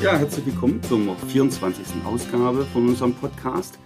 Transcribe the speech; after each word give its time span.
Ja, 0.00 0.16
herzlich 0.16 0.46
willkommen 0.46 0.80
zur 0.80 1.16
24. 1.16 2.04
Ausgabe 2.04 2.64
von 2.66 2.88
unserem 2.88 3.14
Podcast. 3.14 3.80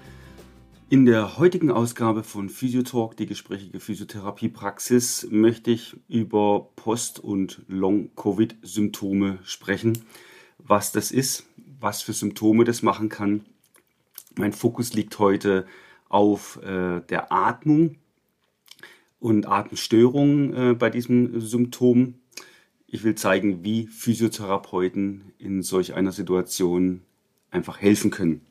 In 0.90 1.06
der 1.06 1.38
heutigen 1.38 1.70
Ausgabe 1.70 2.22
von 2.22 2.50
Physiotalk, 2.50 3.16
die 3.16 3.24
gesprächige 3.24 3.80
Physiotherapiepraxis, 3.80 5.28
möchte 5.30 5.70
ich 5.70 5.96
über 6.08 6.68
Post- 6.76 7.18
und 7.18 7.62
Long-Covid-Symptome 7.66 9.38
sprechen. 9.42 10.04
Was 10.58 10.92
das 10.92 11.12
ist, 11.12 11.46
was 11.80 12.02
für 12.02 12.12
Symptome 12.12 12.64
das 12.64 12.82
machen 12.82 13.08
kann. 13.08 13.46
Mein 14.36 14.52
Fokus 14.52 14.92
liegt 14.92 15.18
heute 15.18 15.64
auf 16.10 16.60
äh, 16.62 17.00
der 17.08 17.32
Atmung 17.32 17.96
und 19.18 19.48
Atemstörungen 19.48 20.54
äh, 20.54 20.74
bei 20.74 20.90
diesem 20.90 21.40
Symptom 21.40 22.16
ich 22.92 23.04
will 23.04 23.14
zeigen, 23.14 23.64
wie 23.64 23.86
Physiotherapeuten 23.86 25.32
in 25.38 25.62
solch 25.62 25.94
einer 25.94 26.12
Situation 26.12 27.00
einfach 27.50 27.80
helfen 27.80 28.10
können. 28.10 28.42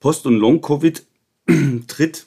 Post- 0.00 0.26
und 0.26 0.36
Long-Covid 0.38 1.04
tritt 1.86 2.26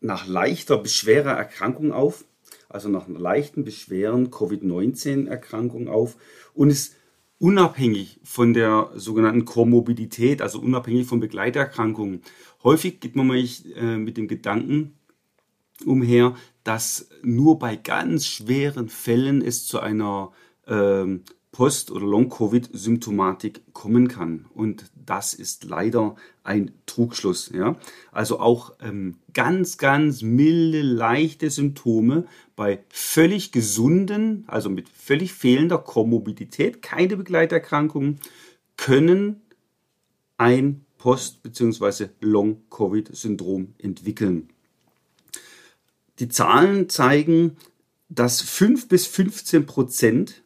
nach 0.00 0.26
leichter 0.26 0.76
bis 0.76 0.94
schwerer 0.94 1.32
Erkrankung 1.32 1.92
auf, 1.92 2.26
also 2.68 2.90
nach 2.90 3.08
leichten 3.08 3.64
bis 3.64 3.78
schweren 3.78 4.30
Covid-19-Erkrankung 4.30 5.88
auf 5.88 6.16
und 6.52 6.68
ist 6.68 6.94
unabhängig 7.38 8.20
von 8.22 8.52
der 8.52 8.90
sogenannten 8.96 9.46
Komorbidität, 9.46 10.42
also 10.42 10.60
unabhängig 10.60 11.06
von 11.06 11.20
Begleiterkrankungen. 11.20 12.20
Häufig 12.62 13.00
geht 13.00 13.16
man 13.16 13.28
mal 13.28 13.38
äh, 13.38 13.96
mit 13.96 14.18
dem 14.18 14.28
Gedanken 14.28 14.92
umher, 15.84 16.34
dass 16.64 17.08
nur 17.22 17.58
bei 17.58 17.76
ganz 17.76 18.26
schweren 18.26 18.88
Fällen 18.88 19.42
es 19.42 19.66
zu 19.66 19.80
einer 19.80 20.32
ähm, 20.66 21.22
Post- 21.56 21.90
oder 21.90 22.04
Long-Covid-Symptomatik 22.04 23.72
kommen 23.72 24.08
kann. 24.08 24.44
Und 24.52 24.90
das 24.94 25.32
ist 25.32 25.64
leider 25.64 26.16
ein 26.42 26.72
Trugschluss. 26.84 27.50
Ja? 27.54 27.76
Also 28.12 28.40
auch 28.40 28.74
ähm, 28.82 29.16
ganz, 29.32 29.78
ganz 29.78 30.20
milde, 30.20 30.82
leichte 30.82 31.48
Symptome 31.48 32.26
bei 32.56 32.84
völlig 32.90 33.52
gesunden, 33.52 34.44
also 34.48 34.68
mit 34.68 34.90
völlig 34.90 35.32
fehlender 35.32 35.78
Komorbidität, 35.78 36.82
keine 36.82 37.16
Begleiterkrankungen, 37.16 38.20
können 38.76 39.40
ein 40.36 40.84
Post- 40.98 41.42
bzw. 41.42 42.08
Long-Covid-Syndrom 42.20 43.74
entwickeln. 43.78 44.50
Die 46.18 46.28
Zahlen 46.28 46.88
zeigen, 46.88 47.56
dass 48.08 48.40
5 48.40 48.88
bis 48.88 49.06
15 49.06 49.66
Prozent 49.66 50.42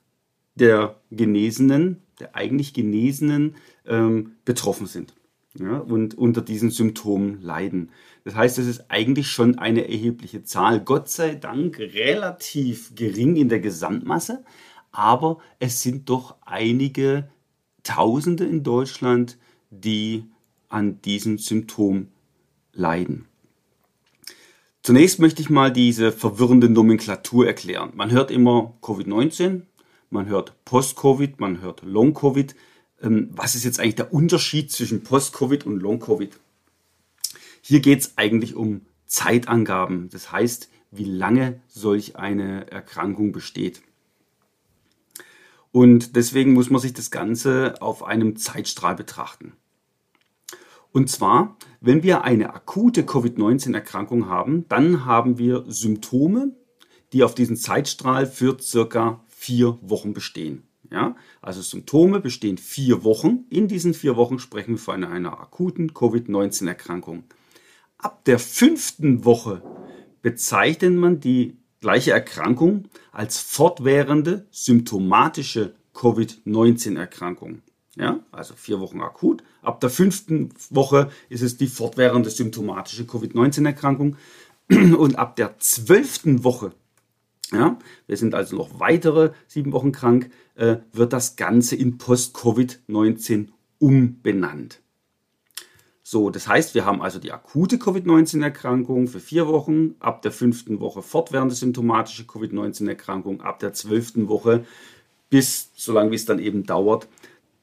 der 0.54 0.96
Genesenen, 1.10 2.02
der 2.18 2.34
eigentlich 2.34 2.74
Genesenen, 2.74 3.56
ähm, 3.86 4.32
betroffen 4.44 4.86
sind 4.86 5.14
ja, 5.58 5.78
und 5.78 6.16
unter 6.16 6.42
diesen 6.42 6.70
Symptomen 6.70 7.40
leiden. 7.42 7.90
Das 8.24 8.34
heißt, 8.34 8.58
es 8.58 8.66
ist 8.66 8.90
eigentlich 8.90 9.28
schon 9.28 9.58
eine 9.58 9.88
erhebliche 9.88 10.44
Zahl. 10.44 10.80
Gott 10.80 11.08
sei 11.08 11.34
Dank 11.34 11.78
relativ 11.78 12.94
gering 12.94 13.36
in 13.36 13.48
der 13.48 13.60
Gesamtmasse, 13.60 14.44
aber 14.92 15.38
es 15.58 15.82
sind 15.82 16.08
doch 16.08 16.36
einige 16.44 17.28
Tausende 17.82 18.44
in 18.44 18.62
Deutschland, 18.62 19.38
die 19.70 20.24
an 20.68 21.00
diesem 21.00 21.38
Symptom 21.38 22.08
leiden. 22.72 23.26
Zunächst 24.82 25.18
möchte 25.18 25.42
ich 25.42 25.50
mal 25.50 25.70
diese 25.70 26.10
verwirrende 26.10 26.70
Nomenklatur 26.70 27.46
erklären. 27.46 27.92
Man 27.94 28.10
hört 28.10 28.30
immer 28.30 28.74
Covid-19, 28.80 29.62
man 30.08 30.26
hört 30.26 30.64
Post-Covid, 30.64 31.38
man 31.38 31.60
hört 31.60 31.82
Long-Covid. 31.82 32.54
Ähm, 33.02 33.28
was 33.32 33.54
ist 33.54 33.64
jetzt 33.64 33.78
eigentlich 33.78 33.96
der 33.96 34.12
Unterschied 34.12 34.72
zwischen 34.72 35.02
Post-Covid 35.02 35.66
und 35.66 35.80
Long-Covid? 35.80 36.38
Hier 37.60 37.80
geht 37.80 38.00
es 38.00 38.16
eigentlich 38.16 38.54
um 38.54 38.82
Zeitangaben, 39.06 40.08
das 40.10 40.32
heißt, 40.32 40.70
wie 40.90 41.04
lange 41.04 41.60
solch 41.68 42.16
eine 42.16 42.70
Erkrankung 42.70 43.32
besteht. 43.32 43.82
Und 45.72 46.16
deswegen 46.16 46.52
muss 46.52 46.70
man 46.70 46.80
sich 46.80 46.94
das 46.94 47.10
Ganze 47.10 47.74
auf 47.80 48.02
einem 48.02 48.36
Zeitstrahl 48.36 48.96
betrachten. 48.96 49.52
Und 50.92 51.08
zwar, 51.08 51.56
wenn 51.80 52.02
wir 52.02 52.24
eine 52.24 52.54
akute 52.54 53.04
Covid-19-Erkrankung 53.04 54.28
haben, 54.28 54.66
dann 54.68 55.04
haben 55.04 55.38
wir 55.38 55.64
Symptome, 55.68 56.52
die 57.12 57.22
auf 57.22 57.34
diesen 57.34 57.56
Zeitstrahl 57.56 58.26
für 58.26 58.58
circa 58.60 59.24
vier 59.28 59.78
Wochen 59.82 60.12
bestehen. 60.12 60.64
Ja, 60.90 61.14
also 61.40 61.62
Symptome 61.62 62.18
bestehen 62.18 62.58
vier 62.58 63.04
Wochen. 63.04 63.44
In 63.48 63.68
diesen 63.68 63.94
vier 63.94 64.16
Wochen 64.16 64.40
sprechen 64.40 64.72
wir 64.72 64.78
von 64.78 65.04
einer 65.04 65.40
akuten 65.40 65.94
Covid-19-Erkrankung. 65.94 67.24
Ab 67.96 68.24
der 68.24 68.40
fünften 68.40 69.24
Woche 69.24 69.62
bezeichnet 70.22 70.94
man 70.94 71.20
die 71.20 71.58
gleiche 71.80 72.10
Erkrankung 72.10 72.88
als 73.12 73.38
fortwährende 73.38 74.48
symptomatische 74.50 75.74
Covid-19-Erkrankung. 75.94 77.62
Ja, 77.96 78.20
also 78.30 78.54
vier 78.54 78.80
Wochen 78.80 79.00
akut. 79.00 79.42
Ab 79.62 79.80
der 79.80 79.90
fünften 79.90 80.50
Woche 80.70 81.10
ist 81.28 81.42
es 81.42 81.56
die 81.56 81.66
fortwährende 81.66 82.30
symptomatische 82.30 83.04
Covid-19-Erkrankung. 83.04 84.16
Und 84.70 85.18
ab 85.18 85.34
der 85.36 85.58
zwölften 85.58 86.44
Woche, 86.44 86.72
ja, 87.52 87.78
wir 88.06 88.16
sind 88.16 88.34
also 88.34 88.56
noch 88.56 88.78
weitere 88.78 89.32
sieben 89.48 89.72
Wochen 89.72 89.90
krank, 89.90 90.30
äh, 90.54 90.76
wird 90.92 91.12
das 91.12 91.34
Ganze 91.34 91.74
in 91.74 91.98
Post-Covid-19 91.98 93.48
umbenannt. 93.78 94.80
So, 96.04 96.30
das 96.30 96.48
heißt, 96.48 96.74
wir 96.74 96.84
haben 96.84 97.02
also 97.02 97.18
die 97.18 97.32
akute 97.32 97.78
Covid-19-Erkrankung 97.78 99.08
für 99.08 99.20
vier 99.20 99.46
Wochen, 99.48 99.94
ab 100.00 100.22
der 100.22 100.32
fünften 100.32 100.80
Woche 100.80 101.02
fortwährende 101.02 101.54
symptomatische 101.54 102.24
Covid-19-Erkrankung, 102.24 103.40
ab 103.40 103.58
der 103.58 103.72
zwölften 103.74 104.28
Woche 104.28 104.64
bis, 105.28 105.70
solange 105.76 106.10
wie 106.10 106.16
es 106.16 106.24
dann 106.24 106.40
eben 106.40 106.64
dauert, 106.64 107.06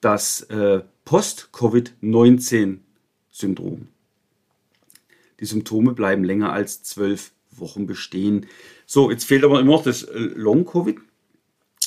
das 0.01 0.41
äh, 0.43 0.83
Post-Covid-19-Syndrom. 1.05 3.87
Die 5.39 5.45
Symptome 5.45 5.93
bleiben 5.93 6.23
länger 6.23 6.51
als 6.51 6.83
zwölf 6.83 7.31
Wochen 7.51 7.87
bestehen. 7.87 8.45
So, 8.85 9.09
jetzt 9.11 9.25
fehlt 9.25 9.43
aber 9.43 9.59
immer 9.59 9.71
noch 9.71 9.83
das 9.83 10.03
äh, 10.03 10.17
Long-Covid. 10.17 10.99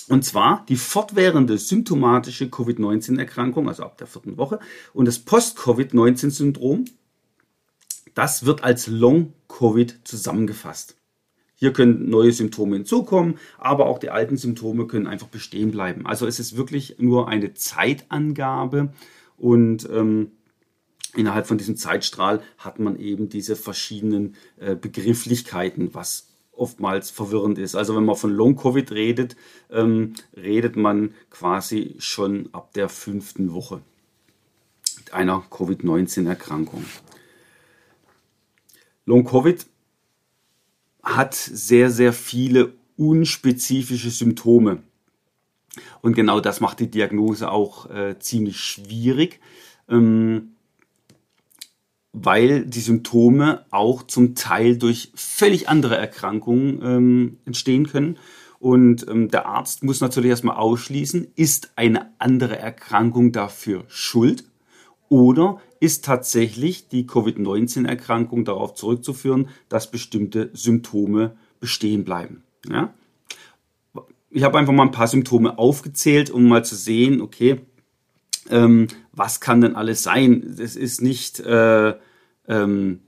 Und 0.09 0.25
zwar 0.25 0.67
die 0.69 0.77
fortwährende 0.77 1.57
symptomatische 1.57 2.51
Covid-19-Erkrankung, 2.51 3.69
also 3.69 3.85
ab 3.85 3.97
der 3.99 4.09
vierten 4.09 4.37
Woche. 4.37 4.59
Und 4.93 5.07
das 5.07 5.21
Post-Covid-19-Syndrom, 5.21 6.87
das 8.15 8.45
wird 8.45 8.65
als 8.65 8.89
Long-Covid 8.89 10.01
zusammengefasst. 10.05 10.97
Hier 11.61 11.75
können 11.75 12.09
neue 12.09 12.33
Symptome 12.33 12.77
hinzukommen, 12.77 13.35
aber 13.59 13.85
auch 13.85 13.99
die 13.99 14.09
alten 14.09 14.39
Symptome 14.39 14.87
können 14.87 15.07
einfach 15.07 15.27
bestehen 15.27 15.71
bleiben. 15.71 16.07
Also 16.07 16.27
es 16.27 16.41
ist 16.41 16.57
wirklich 16.57 16.97
nur 16.99 17.29
eine 17.29 17.53
Zeitangabe 17.53 18.95
und 19.37 19.87
ähm, 19.93 20.31
innerhalb 21.15 21.47
von 21.47 21.59
diesem 21.59 21.77
Zeitstrahl 21.77 22.41
hat 22.57 22.79
man 22.79 22.99
eben 22.99 23.29
diese 23.29 23.57
verschiedenen 23.57 24.37
äh, 24.59 24.75
Begrifflichkeiten, 24.75 25.95
was 25.95 26.29
oftmals 26.53 27.11
verwirrend 27.11 27.59
ist. 27.59 27.75
Also 27.75 27.95
wenn 27.95 28.07
man 28.07 28.17
von 28.17 28.33
Long-Covid 28.33 28.93
redet, 28.93 29.37
ähm, 29.71 30.15
redet 30.35 30.77
man 30.77 31.13
quasi 31.29 31.97
schon 31.99 32.49
ab 32.53 32.73
der 32.73 32.89
fünften 32.89 33.53
Woche 33.53 33.83
einer 35.13 35.43
Covid-19-Erkrankung. 35.51 36.87
Long-Covid 39.05 39.67
hat 41.03 41.35
sehr, 41.35 41.91
sehr 41.91 42.13
viele 42.13 42.75
unspezifische 42.97 44.11
Symptome. 44.11 44.83
Und 46.03 46.15
genau 46.15 46.41
das 46.41 46.61
macht 46.61 46.81
die 46.81 46.91
Diagnose 46.91 47.51
auch 47.51 47.89
äh, 47.91 48.19
ziemlich 48.19 48.59
schwierig, 48.59 49.41
ähm, 49.89 50.57
weil 52.13 52.67
die 52.67 52.81
Symptome 52.81 53.65
auch 53.71 54.03
zum 54.03 54.35
Teil 54.35 54.77
durch 54.77 55.13
völlig 55.15 55.69
andere 55.69 55.97
Erkrankungen 55.97 56.81
ähm, 56.83 57.39
entstehen 57.45 57.87
können. 57.87 58.19
Und 58.59 59.09
ähm, 59.09 59.29
der 59.29 59.47
Arzt 59.47 59.85
muss 59.85 60.01
natürlich 60.01 60.31
erstmal 60.31 60.57
ausschließen, 60.57 61.29
ist 61.37 61.73
eine 61.77 62.13
andere 62.19 62.59
Erkrankung 62.59 63.33
dafür 63.33 63.85
schuld 63.89 64.45
oder 65.09 65.61
ist 65.81 66.05
tatsächlich 66.05 66.89
die 66.89 67.07
Covid-19-Erkrankung 67.07 68.45
darauf 68.45 68.75
zurückzuführen, 68.75 69.49
dass 69.69 69.91
bestimmte 69.91 70.51
Symptome 70.53 71.37
bestehen 71.59 72.05
bleiben. 72.05 72.43
Ja? 72.69 72.93
Ich 74.31 74.43
habe 74.45 74.59
einfach 74.59 74.73
mal 74.73 74.85
ein 74.85 74.93
paar 74.93 75.09
Symptome 75.09 75.59
aufgezählt, 75.59 76.31
um 76.31 76.47
mal 76.47 76.65
zu 76.65 76.77
sehen, 76.77 77.21
okay, 77.21 77.61
ähm, 78.51 78.89
was 79.13 79.41
kann 79.41 79.61
denn 79.61 79.75
alles 79.75 80.03
sein? 80.03 80.57
Es 80.59 80.77
ist 80.77 81.01
nicht 81.01 81.41
äh, 81.41 81.95
ähm, 82.47 83.01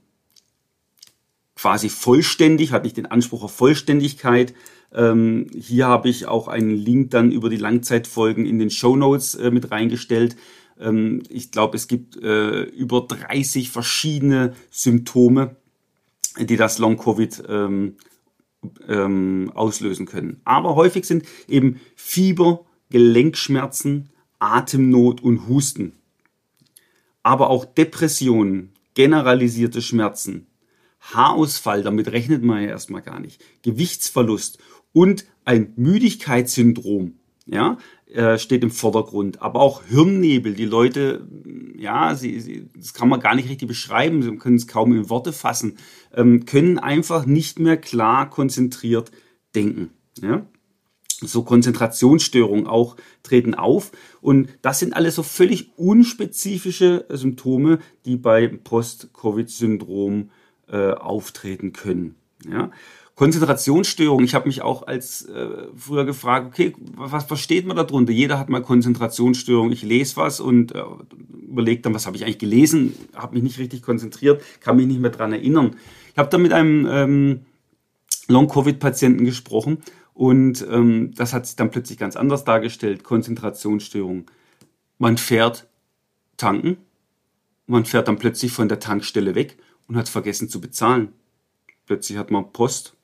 quasi 1.55 1.89
vollständig, 1.89 2.71
hat 2.71 2.83
nicht 2.83 2.97
den 2.97 3.05
Anspruch 3.05 3.43
auf 3.43 3.55
Vollständigkeit. 3.55 4.53
Ähm, 4.93 5.47
hier 5.55 5.87
habe 5.87 6.09
ich 6.09 6.27
auch 6.27 6.47
einen 6.47 6.75
Link 6.75 7.11
dann 7.11 7.31
über 7.31 7.49
die 7.49 7.57
Langzeitfolgen 7.57 8.45
in 8.45 8.59
den 8.59 8.69
Show 8.69 8.95
Notes 8.95 9.35
äh, 9.35 9.51
mit 9.51 9.71
reingestellt. 9.71 10.35
Ähm, 10.79 11.23
ich 11.29 11.51
glaube, 11.51 11.77
es 11.77 11.87
gibt 11.87 12.17
äh, 12.17 12.63
über 12.63 13.01
30 13.01 13.69
verschiedene 13.69 14.53
Symptome, 14.69 15.55
die 16.39 16.57
das 16.57 16.79
Long-Covid 16.79 17.43
ähm, 17.47 17.95
ähm, 18.87 19.51
auslösen 19.53 20.05
können. 20.05 20.41
Aber 20.45 20.75
häufig 20.75 21.05
sind 21.05 21.25
eben 21.47 21.79
Fieber, 21.95 22.65
Gelenkschmerzen, 22.89 24.09
Atemnot 24.39 25.21
und 25.21 25.47
Husten. 25.47 25.93
Aber 27.23 27.49
auch 27.49 27.65
Depressionen, 27.65 28.73
generalisierte 28.93 29.81
Schmerzen, 29.81 30.47
Haarausfall, 30.99 31.83
damit 31.83 32.11
rechnet 32.11 32.43
man 32.43 32.63
ja 32.63 32.69
erstmal 32.69 33.01
gar 33.01 33.19
nicht, 33.19 33.43
Gewichtsverlust 33.61 34.59
und 34.93 35.25
ein 35.45 35.73
Müdigkeitssyndrom, 35.75 37.15
ja, 37.45 37.77
äh, 38.13 38.37
steht 38.37 38.63
im 38.63 38.71
Vordergrund. 38.71 39.41
Aber 39.41 39.59
auch 39.59 39.83
Hirnnebel, 39.83 40.53
die 40.53 40.65
Leute, 40.65 41.27
ja, 41.75 42.15
sie, 42.15 42.39
sie, 42.39 42.69
das 42.75 42.93
kann 42.93 43.09
man 43.09 43.19
gar 43.19 43.35
nicht 43.35 43.49
richtig 43.49 43.67
beschreiben, 43.67 44.21
sie 44.21 44.35
können 44.37 44.55
es 44.55 44.67
kaum 44.67 44.95
in 44.95 45.09
Worte 45.09 45.33
fassen, 45.33 45.77
ähm, 46.13 46.45
können 46.45 46.79
einfach 46.79 47.25
nicht 47.25 47.59
mehr 47.59 47.77
klar 47.77 48.29
konzentriert 48.29 49.11
denken, 49.55 49.91
ja 50.21 50.45
so 51.27 51.43
Konzentrationsstörungen 51.43 52.67
auch 52.67 52.95
treten 53.23 53.55
auf. 53.55 53.91
Und 54.21 54.49
das 54.61 54.79
sind 54.79 54.93
alles 54.93 55.15
so 55.15 55.23
völlig 55.23 55.77
unspezifische 55.77 57.05
Symptome, 57.09 57.79
die 58.05 58.17
beim 58.17 58.59
Post-Covid-Syndrom 58.59 60.29
äh, 60.67 60.91
auftreten 60.91 61.73
können. 61.73 62.15
Ja? 62.49 62.71
Konzentrationsstörung, 63.15 64.23
ich 64.23 64.33
habe 64.33 64.47
mich 64.47 64.63
auch 64.63 64.87
als 64.87 65.25
äh, 65.25 65.67
früher 65.75 66.03
gefragt, 66.03 66.47
okay, 66.47 66.73
was 66.95 67.25
versteht 67.25 67.67
man 67.67 67.77
darunter? 67.77 68.11
Jeder 68.11 68.39
hat 68.39 68.49
mal 68.49 68.63
Konzentrationsstörung. 68.63 69.71
Ich 69.71 69.83
lese 69.83 70.17
was 70.17 70.39
und 70.39 70.73
äh, 70.73 70.81
überlege 71.47 71.81
dann, 71.81 71.93
was 71.93 72.07
habe 72.07 72.17
ich 72.17 72.23
eigentlich 72.23 72.39
gelesen, 72.39 72.95
habe 73.13 73.35
mich 73.35 73.43
nicht 73.43 73.59
richtig 73.59 73.83
konzentriert, 73.83 74.41
kann 74.61 74.77
mich 74.77 74.87
nicht 74.87 74.99
mehr 74.99 75.11
dran 75.11 75.31
erinnern. 75.31 75.75
Ich 76.11 76.17
habe 76.17 76.29
dann 76.29 76.41
mit 76.41 76.53
einem 76.53 76.87
ähm, 76.89 77.45
Long-Covid-Patienten 78.29 79.25
gesprochen 79.25 79.77
und 80.15 80.65
ähm, 80.71 81.13
das 81.15 81.33
hat 81.33 81.45
sich 81.45 81.55
dann 81.55 81.69
plötzlich 81.69 81.99
ganz 81.99 82.15
anders 82.15 82.43
dargestellt. 82.43 83.03
Konzentrationsstörung. 83.03 84.25
Man 84.97 85.17
fährt 85.17 85.67
tanken, 86.37 86.77
man 87.67 87.85
fährt 87.85 88.07
dann 88.07 88.17
plötzlich 88.17 88.51
von 88.51 88.69
der 88.69 88.79
Tankstelle 88.79 89.35
weg 89.35 89.57
und 89.87 89.97
hat 89.97 90.09
vergessen 90.09 90.49
zu 90.49 90.59
bezahlen. 90.59 91.09
Plötzlich 91.85 92.17
hat 92.17 92.31
man 92.31 92.51
Post 92.51 92.95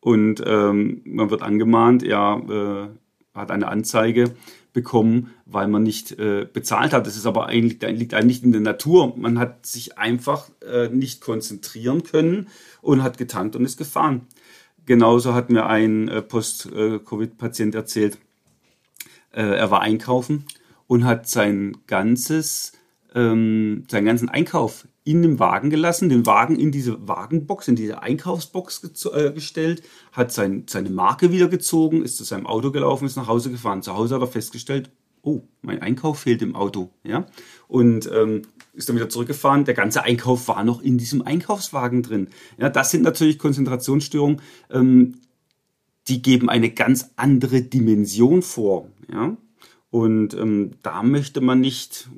und 0.00 0.42
ähm, 0.46 1.02
man 1.04 1.30
wird 1.30 1.42
angemahnt, 1.42 2.02
ja, 2.02 2.38
äh, 2.38 2.88
hat 3.34 3.50
eine 3.50 3.68
Anzeige 3.68 4.34
bekommen, 4.72 5.30
weil 5.46 5.68
man 5.68 5.82
nicht 5.82 6.18
äh, 6.18 6.46
bezahlt 6.52 6.92
hat. 6.92 7.06
Das 7.06 7.16
ist 7.16 7.26
aber 7.26 7.46
eigentlich 7.46 7.80
liegt 7.98 8.14
eigentlich 8.14 8.42
in 8.42 8.52
der 8.52 8.60
Natur. 8.60 9.16
Man 9.16 9.38
hat 9.38 9.66
sich 9.66 9.98
einfach 9.98 10.50
äh, 10.68 10.88
nicht 10.88 11.20
konzentrieren 11.20 12.02
können 12.02 12.48
und 12.80 13.02
hat 13.02 13.18
getankt 13.18 13.56
und 13.56 13.64
ist 13.64 13.76
gefahren. 13.76 14.26
Genauso 14.86 15.34
hat 15.34 15.50
mir 15.50 15.66
ein 15.66 16.08
äh, 16.08 16.22
Post-Covid-Patient 16.22 17.74
erzählt, 17.74 18.18
äh, 19.32 19.42
er 19.42 19.70
war 19.70 19.82
einkaufen 19.82 20.44
und 20.86 21.04
hat 21.04 21.28
sein 21.28 21.76
ganzes, 21.86 22.72
ähm, 23.14 23.84
seinen 23.90 24.06
ganzen 24.06 24.28
Einkauf 24.28 24.86
in 25.08 25.22
den 25.22 25.38
Wagen 25.38 25.70
gelassen, 25.70 26.10
den 26.10 26.26
Wagen 26.26 26.54
in 26.54 26.70
diese 26.70 27.08
Wagenbox, 27.08 27.66
in 27.66 27.76
diese 27.76 28.02
Einkaufsbox 28.02 29.06
äh, 29.14 29.32
gestellt, 29.32 29.82
hat 30.12 30.32
sein, 30.32 30.64
seine 30.68 30.90
Marke 30.90 31.32
wieder 31.32 31.48
gezogen, 31.48 32.02
ist 32.02 32.18
zu 32.18 32.24
seinem 32.24 32.46
Auto 32.46 32.70
gelaufen, 32.70 33.06
ist 33.06 33.16
nach 33.16 33.26
Hause 33.26 33.50
gefahren. 33.50 33.82
Zu 33.82 33.94
Hause 33.94 34.16
hat 34.16 34.20
er 34.20 34.26
festgestellt, 34.26 34.90
oh, 35.22 35.40
mein 35.62 35.80
Einkauf 35.80 36.18
fehlt 36.18 36.42
im 36.42 36.54
Auto. 36.54 36.90
Ja? 37.04 37.24
Und 37.68 38.10
ähm, 38.12 38.42
ist 38.74 38.90
dann 38.90 38.96
wieder 38.96 39.08
zurückgefahren. 39.08 39.64
Der 39.64 39.72
ganze 39.72 40.02
Einkauf 40.02 40.46
war 40.46 40.62
noch 40.62 40.82
in 40.82 40.98
diesem 40.98 41.22
Einkaufswagen 41.22 42.02
drin. 42.02 42.28
Ja, 42.58 42.68
das 42.68 42.90
sind 42.90 43.02
natürlich 43.02 43.38
Konzentrationsstörungen, 43.38 44.42
ähm, 44.70 45.14
die 46.08 46.20
geben 46.20 46.50
eine 46.50 46.68
ganz 46.68 47.12
andere 47.16 47.62
Dimension 47.62 48.42
vor. 48.42 48.88
Ja? 49.10 49.38
Und 49.88 50.34
ähm, 50.34 50.72
da 50.82 51.02
möchte 51.02 51.40
man 51.40 51.62
nicht 51.62 52.10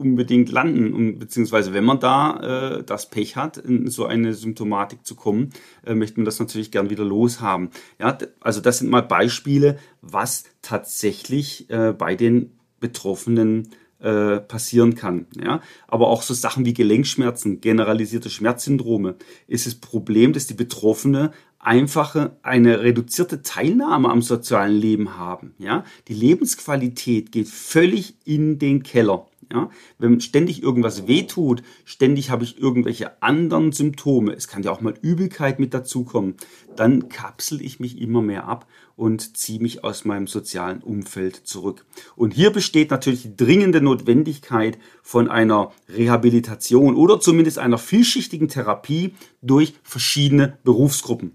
unbedingt 0.00 0.50
landen. 0.50 0.92
Und, 0.92 1.18
beziehungsweise 1.18 1.72
wenn 1.74 1.84
man 1.84 2.00
da 2.00 2.78
äh, 2.78 2.84
das 2.84 3.10
Pech 3.10 3.36
hat, 3.36 3.58
in 3.58 3.88
so 3.88 4.06
eine 4.06 4.34
Symptomatik 4.34 5.06
zu 5.06 5.14
kommen, 5.14 5.50
äh, 5.84 5.94
möchte 5.94 6.18
man 6.18 6.24
das 6.24 6.40
natürlich 6.40 6.70
gern 6.70 6.90
wieder 6.90 7.04
loshaben. 7.04 7.70
Ja, 7.98 8.16
also 8.40 8.60
das 8.60 8.78
sind 8.78 8.90
mal 8.90 9.02
Beispiele, 9.02 9.78
was 10.00 10.44
tatsächlich 10.62 11.70
äh, 11.70 11.92
bei 11.92 12.16
den 12.16 12.58
Betroffenen 12.80 13.68
äh, 14.00 14.38
passieren 14.40 14.94
kann. 14.94 15.26
Ja? 15.36 15.60
Aber 15.88 16.08
auch 16.08 16.22
so 16.22 16.34
Sachen 16.34 16.64
wie 16.64 16.74
Gelenkschmerzen, 16.74 17.60
generalisierte 17.60 18.30
Schmerzsyndrome 18.30 19.16
ist 19.46 19.66
das 19.66 19.74
Problem, 19.74 20.32
dass 20.32 20.46
die 20.46 20.54
Betroffene 20.54 21.32
einfache 21.58 22.36
eine 22.42 22.80
reduzierte 22.80 23.42
Teilnahme 23.42 24.08
am 24.08 24.22
sozialen 24.22 24.76
Leben 24.76 25.18
haben. 25.18 25.54
Ja? 25.58 25.84
Die 26.08 26.14
Lebensqualität 26.14 27.32
geht 27.32 27.48
völlig 27.48 28.14
in 28.24 28.58
den 28.58 28.82
Keller. 28.82 29.26
Ja? 29.52 29.70
Wenn 29.98 30.20
ständig 30.20 30.62
irgendwas 30.62 31.06
wehtut, 31.06 31.62
ständig 31.84 32.30
habe 32.30 32.44
ich 32.44 32.58
irgendwelche 32.58 33.22
anderen 33.22 33.72
Symptome, 33.72 34.32
es 34.32 34.48
kann 34.48 34.62
ja 34.62 34.70
auch 34.70 34.80
mal 34.80 34.94
Übelkeit 35.02 35.58
mit 35.58 35.74
dazukommen, 35.74 36.36
dann 36.76 37.08
kapsel 37.08 37.60
ich 37.60 37.80
mich 37.80 38.00
immer 38.00 38.22
mehr 38.22 38.48
ab 38.48 38.66
und 39.00 39.38
ziehe 39.38 39.60
mich 39.60 39.82
aus 39.82 40.04
meinem 40.04 40.26
sozialen 40.26 40.82
Umfeld 40.82 41.34
zurück. 41.34 41.86
Und 42.16 42.34
hier 42.34 42.50
besteht 42.50 42.90
natürlich 42.90 43.22
die 43.22 43.34
dringende 43.34 43.80
Notwendigkeit 43.80 44.76
von 45.02 45.30
einer 45.30 45.72
Rehabilitation 45.88 46.94
oder 46.96 47.18
zumindest 47.18 47.58
einer 47.58 47.78
vielschichtigen 47.78 48.48
Therapie 48.48 49.14
durch 49.40 49.72
verschiedene 49.82 50.58
Berufsgruppen. 50.64 51.34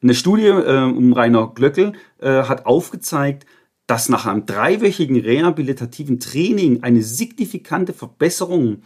Eine 0.00 0.14
Studie 0.14 0.46
äh, 0.46 0.84
um 0.84 1.12
Rainer 1.14 1.50
Glöckel 1.52 1.94
äh, 2.20 2.44
hat 2.44 2.64
aufgezeigt, 2.64 3.44
dass 3.88 4.08
nach 4.08 4.26
einem 4.26 4.46
dreiwöchigen 4.46 5.18
rehabilitativen 5.18 6.20
Training 6.20 6.84
eine 6.84 7.02
signifikante 7.02 7.92
Verbesserung 7.92 8.82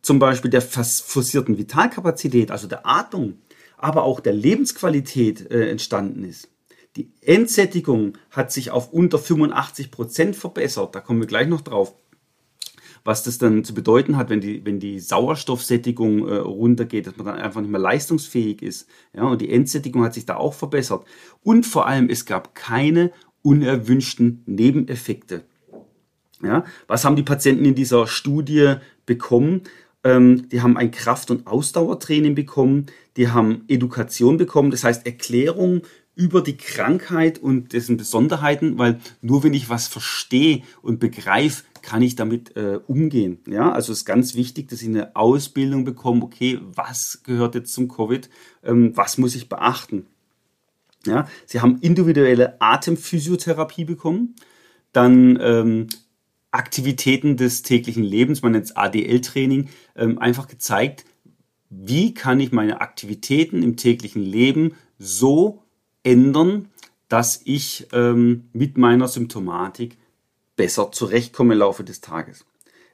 zum 0.00 0.18
Beispiel 0.18 0.50
der 0.50 0.62
forcierten 0.62 1.58
Vitalkapazität, 1.58 2.50
also 2.50 2.68
der 2.68 2.86
Atmung, 2.86 3.34
aber 3.76 4.04
auch 4.04 4.20
der 4.20 4.32
Lebensqualität 4.32 5.50
äh, 5.50 5.68
entstanden 5.68 6.24
ist. 6.24 6.51
Die 6.96 7.10
Endsättigung 7.22 8.18
hat 8.30 8.52
sich 8.52 8.70
auf 8.70 8.92
unter 8.92 9.18
85 9.18 9.90
Prozent 9.90 10.36
verbessert. 10.36 10.94
Da 10.94 11.00
kommen 11.00 11.20
wir 11.20 11.26
gleich 11.26 11.48
noch 11.48 11.62
drauf. 11.62 11.94
Was 13.04 13.24
das 13.24 13.38
dann 13.38 13.64
zu 13.64 13.74
bedeuten 13.74 14.16
hat, 14.16 14.30
wenn 14.30 14.40
die, 14.40 14.64
wenn 14.64 14.78
die 14.78 15.00
Sauerstoffsättigung 15.00 16.28
äh, 16.28 16.36
runtergeht, 16.36 17.06
dass 17.06 17.16
man 17.16 17.26
dann 17.26 17.38
einfach 17.38 17.60
nicht 17.60 17.70
mehr 17.70 17.80
leistungsfähig 17.80 18.62
ist. 18.62 18.88
Ja, 19.12 19.24
und 19.24 19.40
die 19.40 19.50
Endsättigung 19.50 20.04
hat 20.04 20.14
sich 20.14 20.26
da 20.26 20.36
auch 20.36 20.54
verbessert. 20.54 21.04
Und 21.42 21.66
vor 21.66 21.86
allem, 21.86 22.10
es 22.10 22.26
gab 22.26 22.54
keine 22.54 23.10
unerwünschten 23.42 24.42
Nebeneffekte. 24.46 25.44
Ja, 26.42 26.64
was 26.86 27.04
haben 27.04 27.16
die 27.16 27.22
Patienten 27.22 27.64
in 27.64 27.74
dieser 27.74 28.06
Studie 28.06 28.74
bekommen? 29.06 29.62
Ähm, 30.04 30.48
die 30.48 30.60
haben 30.60 30.76
ein 30.76 30.90
Kraft- 30.90 31.30
und 31.30 31.46
Ausdauertraining 31.46 32.34
bekommen, 32.34 32.86
die 33.16 33.28
haben 33.28 33.64
Education 33.68 34.36
bekommen, 34.36 34.72
das 34.72 34.82
heißt 34.82 35.06
Erklärung 35.06 35.82
über 36.14 36.42
die 36.42 36.56
Krankheit 36.56 37.38
und 37.38 37.72
dessen 37.72 37.96
Besonderheiten, 37.96 38.78
weil 38.78 39.00
nur 39.22 39.42
wenn 39.44 39.54
ich 39.54 39.70
was 39.70 39.88
verstehe 39.88 40.62
und 40.82 41.00
begreife, 41.00 41.64
kann 41.80 42.02
ich 42.02 42.16
damit 42.16 42.56
äh, 42.56 42.78
umgehen. 42.86 43.38
Ja, 43.46 43.72
also 43.72 43.92
ist 43.92 44.04
ganz 44.04 44.34
wichtig, 44.34 44.68
dass 44.68 44.82
ich 44.82 44.88
eine 44.88 45.16
Ausbildung 45.16 45.84
bekomme. 45.84 46.22
Okay, 46.22 46.60
was 46.62 47.22
gehört 47.24 47.54
jetzt 47.54 47.72
zum 47.72 47.88
Covid? 47.88 48.28
Ähm, 48.62 48.96
was 48.96 49.18
muss 49.18 49.34
ich 49.34 49.48
beachten? 49.48 50.06
Ja, 51.06 51.26
sie 51.46 51.60
haben 51.60 51.78
individuelle 51.80 52.60
Atemphysiotherapie 52.60 53.84
bekommen, 53.84 54.36
dann 54.92 55.38
ähm, 55.40 55.88
Aktivitäten 56.52 57.36
des 57.36 57.62
täglichen 57.62 58.04
Lebens, 58.04 58.42
man 58.42 58.52
nennt 58.52 58.66
es 58.66 58.76
ADL-Training, 58.76 59.70
ähm, 59.96 60.18
einfach 60.18 60.46
gezeigt, 60.46 61.04
wie 61.70 62.14
kann 62.14 62.38
ich 62.38 62.52
meine 62.52 62.82
Aktivitäten 62.82 63.62
im 63.62 63.76
täglichen 63.76 64.22
Leben 64.22 64.74
so 64.98 65.61
ändern, 66.02 66.68
dass 67.08 67.40
ich 67.44 67.88
ähm, 67.92 68.48
mit 68.52 68.78
meiner 68.78 69.08
Symptomatik 69.08 69.98
besser 70.56 70.92
zurechtkomme 70.92 71.54
im 71.54 71.60
Laufe 71.60 71.84
des 71.84 72.00
Tages. 72.00 72.44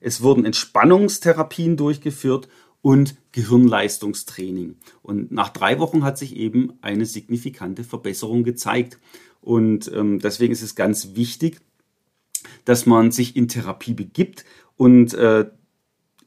Es 0.01 0.23
wurden 0.23 0.45
Entspannungstherapien 0.45 1.77
durchgeführt 1.77 2.49
und 2.83 3.17
Gehirnleistungstraining. 3.33 4.77
Und 5.03 5.33
nach 5.33 5.49
drei 5.51 5.79
Wochen 5.79 6.05
hat 6.05 6.19
sich 6.19 6.37
eben 6.37 6.75
eine 6.81 7.07
signifikante 7.07 7.85
Verbesserung 7.85 8.45
gezeigt. 8.45 8.99
Und 9.41 9.91
ähm, 9.93 10.21
deswegen 10.21 10.53
ist 10.53 10.63
es 10.63 10.75
ganz 10.75 11.15
wichtig, 11.15 11.61
dass 12.65 12.87
man 12.87 13.11
sich 13.11 13.37
in 13.37 13.49
Therapie 13.49 13.95
begibt 13.95 14.45
und 14.77 15.15
äh, 15.15 15.47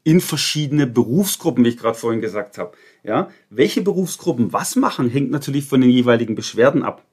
in 0.04 0.20
verschiedene 0.20 0.86
Berufsgruppen, 0.86 1.64
wie 1.64 1.70
ich 1.70 1.76
gerade 1.76 1.98
vorhin 1.98 2.20
gesagt 2.20 2.58
habe. 2.58 2.76
Ja, 3.04 3.30
welche 3.50 3.82
Berufsgruppen 3.82 4.52
was 4.52 4.76
machen, 4.76 5.08
hängt 5.08 5.30
natürlich 5.30 5.64
von 5.64 5.80
den 5.80 5.90
jeweiligen 5.90 6.34
Beschwerden 6.34 6.84
ab. 6.84 7.04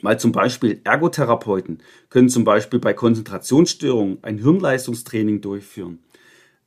Mal 0.00 0.18
zum 0.18 0.32
Beispiel 0.32 0.80
Ergotherapeuten 0.84 1.78
können 2.08 2.28
zum 2.28 2.44
Beispiel 2.44 2.78
bei 2.78 2.92
Konzentrationsstörungen 2.92 4.18
ein 4.22 4.38
Hirnleistungstraining 4.38 5.40
durchführen. 5.40 6.00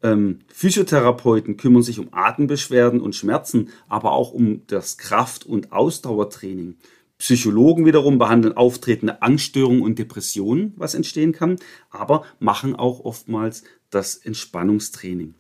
Ähm, 0.04 0.40
Physiotherapeuten 0.48 1.58
kümmern 1.58 1.82
sich 1.82 2.00
um 2.00 2.10
Atembeschwerden 2.12 3.02
und 3.02 3.16
Schmerzen, 3.16 3.70
aber 3.88 4.12
auch 4.12 4.32
um 4.32 4.68
das 4.68 4.98
Kraft- 4.98 5.46
und 5.46 5.72
Ausdauertraining. 5.72 6.76
Psychologen 7.18 7.86
wiederum 7.86 8.18
behandeln 8.18 8.58
auftretende 8.58 9.22
Angststörungen 9.22 9.82
und 9.82 9.98
Depressionen, 9.98 10.74
was 10.76 10.96
entstehen 10.96 11.32
kann, 11.32 11.56
aber 11.90 12.26
machen 12.40 12.76
auch 12.76 13.00
oftmals 13.00 13.64
das 13.90 14.18
Entspannungstraining. 14.18 15.34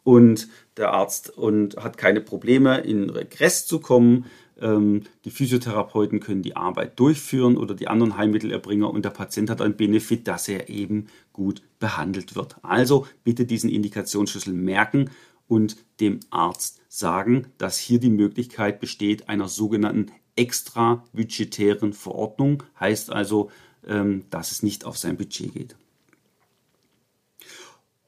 und 0.03 0.48
der 0.77 0.92
Arzt 0.92 1.30
und 1.30 1.77
hat 1.77 1.98
keine 1.98 2.22
Probleme, 2.22 2.80
in 2.80 3.10
Regress 3.10 3.65
zu 3.65 3.80
kommen. 3.80 4.25
Ähm, 4.63 5.01
die 5.25 5.32
Physiotherapeuten 5.32 6.22
können 6.22 6.41
die 6.41 6.55
Arbeit 6.55 7.00
durchführen 7.00 7.58
oder 7.58 7.75
die 7.75 7.89
anderen 7.89 8.17
Heilmittelerbringer 8.17 8.89
und 8.89 9.03
der 9.03 9.10
Patient 9.10 9.50
hat 9.50 9.62
einen 9.62 9.75
Benefit, 9.75 10.27
dass 10.27 10.48
er 10.48 10.70
eben 10.70 11.08
gut 11.34 11.62
behandelt 11.79 12.36
wird. 12.36 12.55
Also 12.63 13.05
bitte 13.24 13.46
diesen 13.46 13.70
Indikationsschlüssel 13.70 14.53
merken 14.53 15.10
und 15.48 15.75
dem 16.00 16.22
Arzt 16.29 16.82
sagen, 16.88 17.48
dass 17.58 17.77
hier 17.77 18.00
die 18.00 18.10
Möglichkeit 18.10 18.79
besteht 18.79 19.27
einer 19.29 19.50
sogenannten 19.50 20.08
extrabudgetären 20.36 21.93
Verordnung. 21.93 22.63
Heißt 22.79 23.12
also, 23.12 23.51
ähm, 23.86 24.24
dass 24.29 24.51
es 24.51 24.63
nicht 24.63 24.86
auf 24.86 24.98
sein 24.98 25.17
Budget 25.17 25.53
geht. 25.53 25.75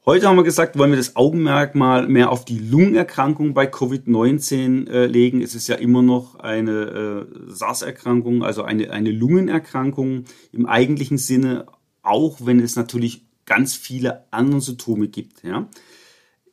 Heute 0.08 0.28
haben 0.28 0.36
wir 0.36 0.44
gesagt, 0.44 0.78
wollen 0.78 0.92
wir 0.92 0.98
das 0.98 1.16
Augenmerk 1.16 1.74
mal 1.74 2.06
mehr 2.06 2.30
auf 2.30 2.44
die 2.44 2.60
Lungenerkrankung 2.60 3.54
bei 3.54 3.66
Covid-19 3.66 4.88
äh, 4.88 5.06
legen. 5.06 5.42
Es 5.42 5.56
ist 5.56 5.66
ja 5.66 5.74
immer 5.74 6.00
noch 6.00 6.36
eine 6.36 7.26
äh, 7.26 7.50
SARS-Erkrankung, 7.50 8.44
also 8.44 8.62
eine, 8.62 8.92
eine 8.92 9.10
Lungenerkrankung 9.10 10.26
im 10.52 10.66
eigentlichen 10.66 11.18
Sinne, 11.18 11.66
auch 12.02 12.38
wenn 12.46 12.60
es 12.60 12.76
natürlich 12.76 13.26
ganz 13.46 13.74
viele 13.74 14.32
andere 14.32 14.60
Symptome 14.60 15.08
gibt. 15.08 15.42
Ja. 15.42 15.68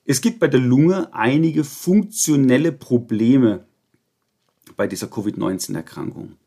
Es 0.04 0.22
gibt 0.22 0.40
bei 0.40 0.48
der 0.48 0.60
Lunge 0.60 1.14
einige 1.14 1.64
funktionelle 1.64 2.72
Probleme 2.72 3.68
bei 4.76 4.88
dieser 4.88 5.06
Covid-19-Erkrankung. 5.06 6.38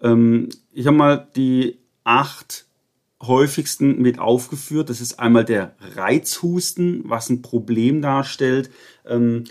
Ähm, 0.00 0.48
ich 0.72 0.88
habe 0.88 0.96
mal 0.96 1.28
die 1.36 1.78
acht 2.02 2.66
häufigsten 3.22 4.00
mit 4.00 4.18
aufgeführt. 4.18 4.90
Das 4.90 5.00
ist 5.00 5.18
einmal 5.18 5.44
der 5.44 5.76
Reizhusten, 5.96 7.02
was 7.04 7.30
ein 7.30 7.42
Problem 7.42 8.02
darstellt. 8.02 8.70
Ähm, 9.06 9.44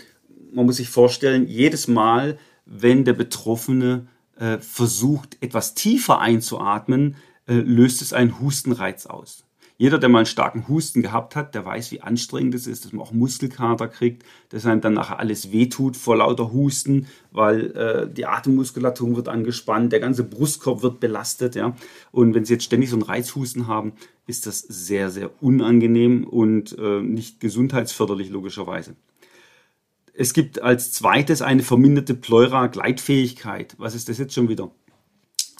man 0.52 0.66
muss 0.66 0.76
sich 0.76 0.88
vorstellen, 0.88 1.48
jedes 1.48 1.88
Mal, 1.88 2.38
wenn 2.66 3.04
der 3.04 3.14
Betroffene 3.14 4.06
äh, 4.36 4.58
versucht, 4.58 5.38
etwas 5.40 5.74
tiefer 5.74 6.20
einzuatmen, 6.20 7.16
äh, 7.46 7.54
löst 7.54 8.02
es 8.02 8.12
einen 8.12 8.40
Hustenreiz 8.40 9.06
aus. 9.06 9.44
Jeder, 9.82 9.98
der 9.98 10.08
mal 10.08 10.20
einen 10.20 10.26
starken 10.26 10.68
Husten 10.68 11.02
gehabt 11.02 11.34
hat, 11.34 11.56
der 11.56 11.64
weiß, 11.64 11.90
wie 11.90 12.02
anstrengend 12.02 12.54
es 12.54 12.68
ist, 12.68 12.84
dass 12.84 12.92
man 12.92 13.04
auch 13.04 13.10
Muskelkater 13.10 13.88
kriegt, 13.88 14.24
dass 14.50 14.64
einem 14.64 14.80
dann 14.80 14.94
nachher 14.94 15.18
alles 15.18 15.50
wehtut 15.50 15.96
vor 15.96 16.18
lauter 16.18 16.52
Husten, 16.52 17.08
weil 17.32 17.72
äh, 17.72 18.08
die 18.08 18.26
Atemmuskulatur 18.26 19.16
wird 19.16 19.28
angespannt, 19.28 19.90
der 19.90 19.98
ganze 19.98 20.22
Brustkorb 20.22 20.84
wird 20.84 21.00
belastet. 21.00 21.56
Ja? 21.56 21.74
Und 22.12 22.32
wenn 22.32 22.44
Sie 22.44 22.52
jetzt 22.52 22.62
ständig 22.62 22.90
so 22.90 22.94
einen 22.94 23.02
Reizhusten 23.02 23.66
haben, 23.66 23.94
ist 24.28 24.46
das 24.46 24.60
sehr, 24.60 25.10
sehr 25.10 25.32
unangenehm 25.42 26.28
und 26.28 26.78
äh, 26.78 27.00
nicht 27.00 27.40
gesundheitsförderlich 27.40 28.30
logischerweise. 28.30 28.94
Es 30.14 30.32
gibt 30.32 30.62
als 30.62 30.92
zweites 30.92 31.42
eine 31.42 31.64
verminderte 31.64 32.14
Pleura-Gleitfähigkeit. 32.14 33.74
Was 33.78 33.96
ist 33.96 34.08
das 34.08 34.18
jetzt 34.18 34.34
schon 34.34 34.48
wieder? 34.48 34.70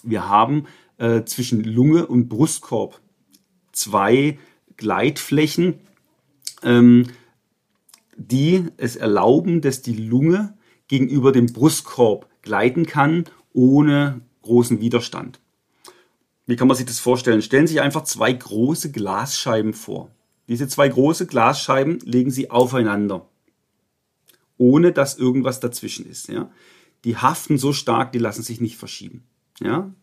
Wir 0.01 0.29
haben 0.29 0.63
äh, 0.97 1.25
zwischen 1.25 1.61
Lunge 1.65 2.07
und 2.07 2.29
Brustkorb 2.29 3.01
zwei 3.73 4.39
Gleitflächen, 4.77 5.79
ähm, 6.63 7.07
die 8.15 8.65
es 8.77 8.95
erlauben, 8.95 9.61
dass 9.61 9.81
die 9.81 9.95
Lunge 9.95 10.57
gegenüber 10.87 11.31
dem 11.31 11.47
Brustkorb 11.47 12.29
gleiten 12.41 12.85
kann, 12.85 13.25
ohne 13.51 14.21
großen 14.43 14.79
Widerstand. 14.79 15.39
Wie 16.45 16.55
kann 16.55 16.67
man 16.67 16.77
sich 16.77 16.85
das 16.85 16.99
vorstellen? 16.99 17.41
Stellen 17.41 17.67
Sie 17.67 17.73
sich 17.73 17.81
einfach 17.81 18.03
zwei 18.03 18.31
große 18.33 18.91
Glasscheiben 18.91 19.73
vor. 19.73 20.11
Diese 20.47 20.67
zwei 20.67 20.89
große 20.89 21.25
Glasscheiben 21.25 21.99
legen 21.99 22.31
Sie 22.31 22.51
aufeinander, 22.51 23.29
ohne 24.57 24.91
dass 24.91 25.17
irgendwas 25.17 25.61
dazwischen 25.61 26.05
ist. 26.05 26.27
Ja? 26.27 26.51
Die 27.05 27.17
haften 27.17 27.57
so 27.57 27.71
stark, 27.71 28.11
die 28.11 28.19
lassen 28.19 28.43
sich 28.43 28.59
nicht 28.59 28.75
verschieben. 28.75 29.23
Ja? 29.61 29.93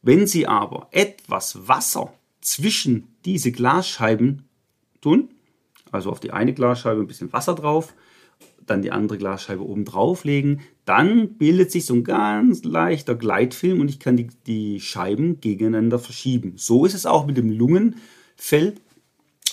Wenn 0.00 0.26
Sie 0.26 0.46
aber 0.46 0.88
etwas 0.92 1.68
Wasser 1.68 2.14
zwischen 2.46 3.08
diese 3.24 3.50
Glasscheiben 3.50 4.44
tun. 5.00 5.30
Also 5.90 6.10
auf 6.10 6.20
die 6.20 6.30
eine 6.30 6.54
Glasscheibe 6.54 7.00
ein 7.00 7.08
bisschen 7.08 7.32
Wasser 7.32 7.56
drauf, 7.56 7.92
dann 8.64 8.82
die 8.82 8.92
andere 8.92 9.18
Glasscheibe 9.18 9.66
oben 9.66 9.84
drauf 9.84 10.24
legen. 10.24 10.60
Dann 10.84 11.38
bildet 11.38 11.72
sich 11.72 11.86
so 11.86 11.94
ein 11.94 12.04
ganz 12.04 12.62
leichter 12.62 13.16
Gleitfilm 13.16 13.80
und 13.80 13.88
ich 13.88 13.98
kann 13.98 14.16
die, 14.16 14.28
die 14.46 14.80
Scheiben 14.80 15.40
gegeneinander 15.40 15.98
verschieben. 15.98 16.52
So 16.54 16.84
ist 16.84 16.94
es 16.94 17.04
auch 17.04 17.26
mit 17.26 17.36
dem 17.36 17.50
Lungenfell 17.50 18.74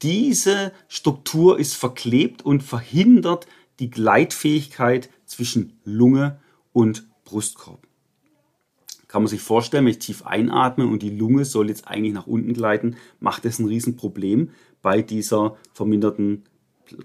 diese 0.00 0.72
Struktur 0.88 1.58
ist 1.58 1.74
verklebt 1.74 2.42
und 2.42 2.62
verhindert 2.62 3.46
die 3.80 3.90
Gleitfähigkeit 3.90 5.10
zwischen 5.32 5.80
Lunge 5.84 6.40
und 6.72 7.06
Brustkorb. 7.24 7.86
Kann 9.08 9.22
man 9.22 9.28
sich 9.28 9.40
vorstellen, 9.40 9.84
wenn 9.84 9.92
ich 9.92 9.98
tief 9.98 10.24
einatme 10.24 10.86
und 10.86 11.02
die 11.02 11.10
Lunge 11.10 11.44
soll 11.44 11.68
jetzt 11.68 11.86
eigentlich 11.88 12.14
nach 12.14 12.26
unten 12.26 12.54
gleiten, 12.54 12.96
macht 13.20 13.44
das 13.44 13.58
ein 13.58 13.66
Riesenproblem 13.66 14.50
bei 14.80 15.02
dieser 15.02 15.56
verminderten 15.72 16.44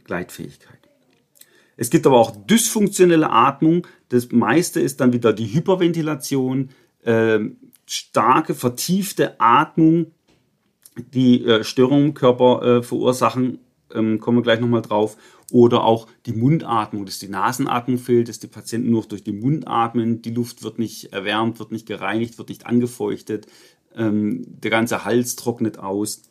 Gleitfähigkeit. 0.04 0.80
Es 1.76 1.90
gibt 1.90 2.08
aber 2.08 2.18
auch 2.18 2.36
dysfunktionelle 2.36 3.30
Atmung. 3.30 3.86
Das 4.10 4.32
meiste 4.32 4.80
ist 4.80 5.00
dann 5.00 5.14
wieder 5.14 5.32
die 5.32 5.54
Hyperventilation, 5.54 6.70
äh, 7.04 7.40
starke, 7.86 8.56
vertiefte 8.56 9.40
Atmung, 9.40 10.12
die 11.14 11.46
äh, 11.46 11.64
Störungen 11.64 12.08
im 12.08 12.14
Körper 12.14 12.62
äh, 12.64 12.84
verursachen, 12.84 13.60
ähm, 13.94 14.20
kommen 14.20 14.38
wir 14.38 14.44
gleich 14.44 14.60
nochmal 14.60 14.82
drauf. 14.82 15.18
Oder 15.52 15.84
auch 15.84 16.08
die 16.26 16.34
Mundatmung, 16.34 17.06
dass 17.06 17.20
die 17.20 17.30
Nasenatmung 17.30 17.98
fehlt, 17.98 18.28
dass 18.28 18.40
die 18.40 18.48
Patienten 18.48 18.92
nur 18.92 19.04
durch 19.04 19.24
den 19.24 19.40
Mund 19.40 19.68
atmen, 19.68 20.22
die 20.22 20.34
Luft 20.34 20.64
wird 20.64 20.78
nicht 20.78 21.14
erwärmt, 21.14 21.60
wird 21.60 21.72
nicht 21.72 21.86
gereinigt, 21.86 22.38
wird 22.38 22.50
nicht 22.50 22.66
angefeuchtet, 22.66 23.48
ähm, 23.96 24.44
der 24.46 24.72
ganze 24.72 25.06
Hals 25.06 25.36
trocknet 25.36 25.80
aus, 25.80 26.24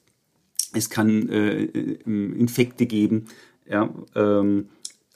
es 0.73 0.91
kann 0.91 1.29
äh, 1.29 1.63
äh 1.65 1.99
Infekte 2.05 2.87
geben, 2.87 3.27
ja, 3.69 3.89
ähm, 4.15 4.69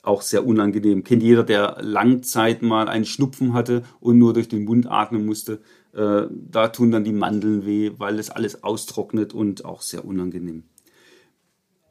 auch 0.03 0.21
sehr 0.21 0.45
unangenehm. 0.45 1.03
Kennt 1.03 1.21
jeder, 1.21 1.43
der 1.43 1.77
Langzeit 1.81 2.63
mal 2.63 2.89
einen 2.89 3.05
Schnupfen 3.05 3.53
hatte 3.53 3.83
und 3.99 4.17
nur 4.17 4.33
durch 4.33 4.47
den 4.47 4.65
Mund 4.65 4.87
atmen 4.89 5.25
musste. 5.25 5.61
Äh, 5.93 6.23
da 6.31 6.69
tun 6.69 6.91
dann 6.91 7.03
die 7.03 7.13
Mandeln 7.13 7.65
weh, 7.65 7.91
weil 7.97 8.17
es 8.17 8.29
alles 8.29 8.63
austrocknet 8.63 9.33
und 9.33 9.63
auch 9.65 9.81
sehr 9.81 10.03
unangenehm. 10.03 10.63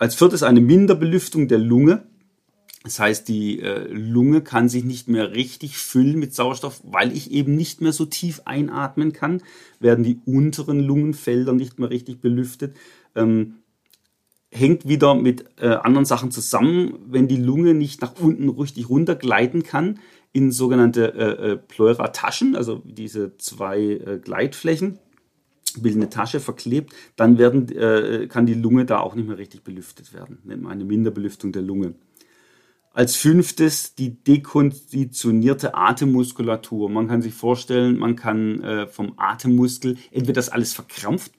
Als 0.00 0.14
viertes 0.14 0.42
eine 0.42 0.62
Minderbelüftung 0.62 1.46
der 1.46 1.58
Lunge. 1.58 2.04
Das 2.84 2.98
heißt, 2.98 3.28
die 3.28 3.60
äh, 3.60 3.86
Lunge 3.92 4.40
kann 4.40 4.70
sich 4.70 4.82
nicht 4.82 5.08
mehr 5.08 5.32
richtig 5.32 5.76
füllen 5.76 6.18
mit 6.18 6.34
Sauerstoff, 6.34 6.80
weil 6.84 7.14
ich 7.14 7.30
eben 7.30 7.54
nicht 7.54 7.82
mehr 7.82 7.92
so 7.92 8.06
tief 8.06 8.40
einatmen 8.46 9.12
kann, 9.12 9.42
werden 9.78 10.02
die 10.02 10.18
unteren 10.24 10.80
Lungenfelder 10.80 11.52
nicht 11.52 11.78
mehr 11.78 11.90
richtig 11.90 12.22
belüftet. 12.22 12.74
Ähm, 13.14 13.56
hängt 14.50 14.88
wieder 14.88 15.14
mit 15.14 15.44
äh, 15.60 15.66
anderen 15.68 16.06
Sachen 16.06 16.30
zusammen, 16.30 16.94
wenn 17.06 17.28
die 17.28 17.36
Lunge 17.36 17.74
nicht 17.74 18.00
nach 18.00 18.18
unten 18.18 18.48
richtig 18.48 18.88
runtergleiten 18.88 19.64
kann 19.64 19.98
in 20.32 20.50
sogenannte 20.50 21.12
äh, 21.12 21.50
äh, 21.50 21.56
Pleurataschen, 21.58 22.56
also 22.56 22.80
diese 22.86 23.36
zwei 23.36 23.80
äh, 23.80 24.18
Gleitflächen 24.18 24.98
bilden 25.74 26.02
eine 26.02 26.10
Tasche 26.10 26.40
verklebt, 26.40 26.94
dann 27.16 27.38
werden, 27.38 27.68
äh, 27.76 28.26
kann 28.28 28.46
die 28.46 28.54
Lunge 28.54 28.84
da 28.84 29.00
auch 29.00 29.14
nicht 29.14 29.28
mehr 29.28 29.38
richtig 29.38 29.62
belüftet 29.62 30.12
werden. 30.12 30.38
Nennt 30.44 30.62
man 30.62 30.72
eine 30.72 30.84
Minderbelüftung 30.84 31.52
der 31.52 31.62
Lunge. 31.62 31.94
Als 32.92 33.14
fünftes 33.16 33.94
die 33.94 34.22
dekonditionierte 34.24 35.74
Atemmuskulatur. 35.74 36.90
Man 36.90 37.06
kann 37.06 37.22
sich 37.22 37.34
vorstellen, 37.34 37.98
man 37.98 38.16
kann 38.16 38.60
äh, 38.62 38.86
vom 38.88 39.14
Atemmuskel 39.16 39.96
entweder 40.10 40.34
das 40.34 40.48
alles 40.48 40.72
verkrampft 40.72 41.32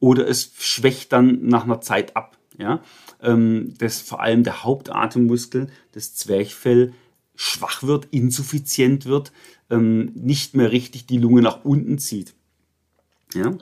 oder 0.00 0.26
es 0.26 0.52
schwächt 0.58 1.12
dann 1.12 1.46
nach 1.46 1.64
einer 1.64 1.82
Zeit 1.82 2.16
ab. 2.16 2.38
Ja? 2.58 2.82
Ähm, 3.20 3.74
dass 3.78 4.00
vor 4.00 4.20
allem 4.20 4.44
der 4.44 4.64
Hauptatemmuskel, 4.64 5.68
das 5.92 6.14
Zwerchfell, 6.14 6.94
schwach 7.34 7.82
wird, 7.82 8.06
insuffizient 8.10 9.06
wird, 9.06 9.32
ähm, 9.70 10.12
nicht 10.14 10.54
mehr 10.54 10.72
richtig 10.72 11.06
die 11.06 11.18
Lunge 11.18 11.42
nach 11.42 11.64
unten 11.64 11.98
zieht. 11.98 12.34
Ja? 13.34 13.56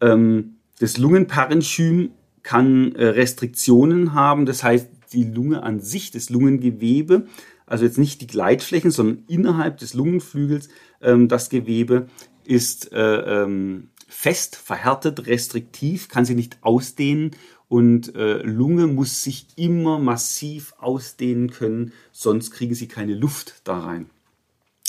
Ähm, 0.00 0.56
das 0.80 0.98
Lungenparenchym 0.98 2.10
kann 2.42 2.94
äh, 2.94 3.06
Restriktionen 3.06 4.12
haben, 4.12 4.46
das 4.46 4.62
heißt, 4.62 4.88
die 5.12 5.24
Lunge 5.24 5.62
an 5.62 5.80
sich, 5.80 6.10
das 6.10 6.30
Lungengewebe, 6.30 7.26
also 7.66 7.84
jetzt 7.84 7.98
nicht 7.98 8.20
die 8.20 8.26
Gleitflächen, 8.26 8.90
sondern 8.90 9.24
innerhalb 9.28 9.78
des 9.78 9.94
Lungenflügels, 9.94 10.68
ähm, 11.00 11.28
das 11.28 11.48
Gewebe 11.48 12.06
ist 12.44 12.92
äh, 12.92 13.42
ähm, 13.42 13.88
fest, 14.06 14.56
verhärtet, 14.56 15.26
restriktiv, 15.26 16.08
kann 16.08 16.24
sich 16.24 16.36
nicht 16.36 16.58
ausdehnen 16.60 17.32
und 17.68 18.14
äh, 18.14 18.42
Lunge 18.42 18.86
muss 18.86 19.22
sich 19.22 19.46
immer 19.56 19.98
massiv 19.98 20.74
ausdehnen 20.78 21.50
können, 21.50 21.92
sonst 22.12 22.50
kriegen 22.50 22.74
sie 22.74 22.88
keine 22.88 23.14
Luft 23.14 23.62
da 23.64 23.80
rein. 23.80 24.10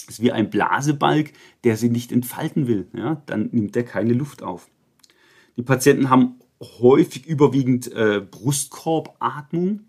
Ist 0.08 0.22
wie 0.22 0.32
ein 0.32 0.50
Blasebalg, 0.50 1.34
der 1.64 1.78
sie 1.78 1.90
nicht 1.90 2.12
entfalten 2.12 2.68
will. 2.68 2.88
Ja? 2.96 3.22
Dann 3.26 3.50
nimmt 3.52 3.76
er 3.76 3.84
keine 3.84 4.14
Luft 4.14 4.44
auf. 4.44 4.70
Die 5.58 5.64
Patienten 5.64 6.10
haben 6.10 6.40
häufig 6.62 7.26
überwiegend 7.26 7.92
äh, 7.92 8.22
Brustkorbatmung, 8.22 9.82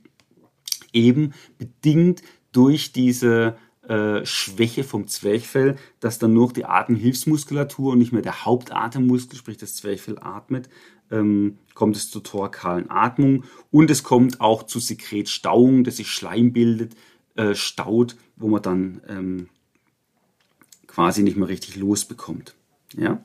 eben 0.93 1.33
bedingt 1.59 2.23
durch 2.53 2.93
diese 2.93 3.57
äh, 3.89 4.25
Schwäche 4.25 4.83
vom 4.83 5.07
Zwerchfell, 5.07 5.77
dass 6.01 6.19
dann 6.19 6.33
nur 6.33 6.53
die 6.53 6.65
Atemhilfsmuskulatur 6.65 7.93
und 7.93 7.99
nicht 7.99 8.13
mehr 8.13 8.23
der 8.23 8.45
Hauptatemmuskel, 8.45 9.39
sprich 9.39 9.59
das 9.59 9.77
Zwerchfell, 9.77 10.19
atmet, 10.19 10.69
ähm, 11.11 11.59
kommt 11.75 11.97
es 11.97 12.11
zur 12.11 12.23
thorakalen 12.23 12.91
Atmung 12.91 13.45
und 13.71 13.91
es 13.91 14.03
kommt 14.03 14.41
auch 14.41 14.65
zu 14.65 14.81
Sekretstauung, 14.81 15.85
dass 15.85 15.99
sich 15.99 16.09
Schleim 16.09 16.53
bildet, 16.53 16.97
äh, 17.37 17.55
staut, 17.55 18.17
wo 18.37 18.49
man 18.49 18.63
dann 18.63 19.03
ähm, 19.09 19.49
quasi 20.97 21.23
nicht 21.23 21.37
mehr 21.37 21.49
richtig 21.49 21.77
losbekommt. 21.77 22.55
Ja? 22.97 23.21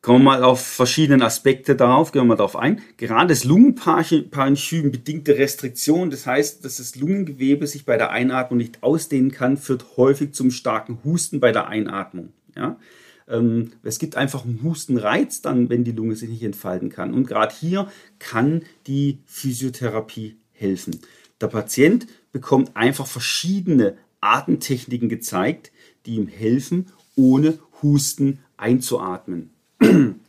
Kommen 0.00 0.20
wir 0.20 0.30
mal 0.30 0.44
auf 0.44 0.64
verschiedene 0.64 1.24
Aspekte 1.24 1.74
darauf, 1.74 2.12
gehen 2.12 2.22
wir 2.22 2.26
mal 2.26 2.36
darauf 2.36 2.54
ein. 2.54 2.82
Gerade 2.98 3.34
das 3.34 3.42
Lungenparenchym 3.42 4.92
bedingte 4.92 5.36
Restriktion, 5.36 6.10
das 6.10 6.24
heißt, 6.24 6.64
dass 6.64 6.76
das 6.76 6.94
Lungengewebe 6.94 7.66
sich 7.66 7.84
bei 7.84 7.96
der 7.96 8.10
Einatmung 8.10 8.58
nicht 8.58 8.84
ausdehnen 8.84 9.32
kann, 9.32 9.56
führt 9.56 9.96
häufig 9.96 10.34
zum 10.34 10.52
starken 10.52 10.98
Husten 11.02 11.40
bei 11.40 11.50
der 11.50 11.66
Einatmung. 11.66 12.32
Ja? 12.54 12.78
Ähm, 13.26 13.72
es 13.82 13.98
gibt 13.98 14.14
einfach 14.14 14.44
einen 14.44 14.62
Hustenreiz 14.62 15.42
dann, 15.42 15.68
wenn 15.68 15.82
die 15.82 15.90
Lunge 15.90 16.14
sich 16.14 16.28
nicht 16.28 16.44
entfalten 16.44 16.90
kann. 16.90 17.12
Und 17.12 17.26
gerade 17.26 17.52
hier 17.52 17.88
kann 18.20 18.62
die 18.86 19.18
Physiotherapie 19.26 20.36
helfen. 20.52 21.00
Der 21.40 21.48
Patient 21.48 22.06
bekommt 22.30 22.76
einfach 22.76 23.08
verschiedene 23.08 23.96
Atemtechniken 24.24 25.08
gezeigt, 25.08 25.70
die 26.06 26.16
ihm 26.16 26.28
helfen, 26.28 26.86
ohne 27.16 27.58
Husten 27.82 28.40
einzuatmen. 28.56 29.50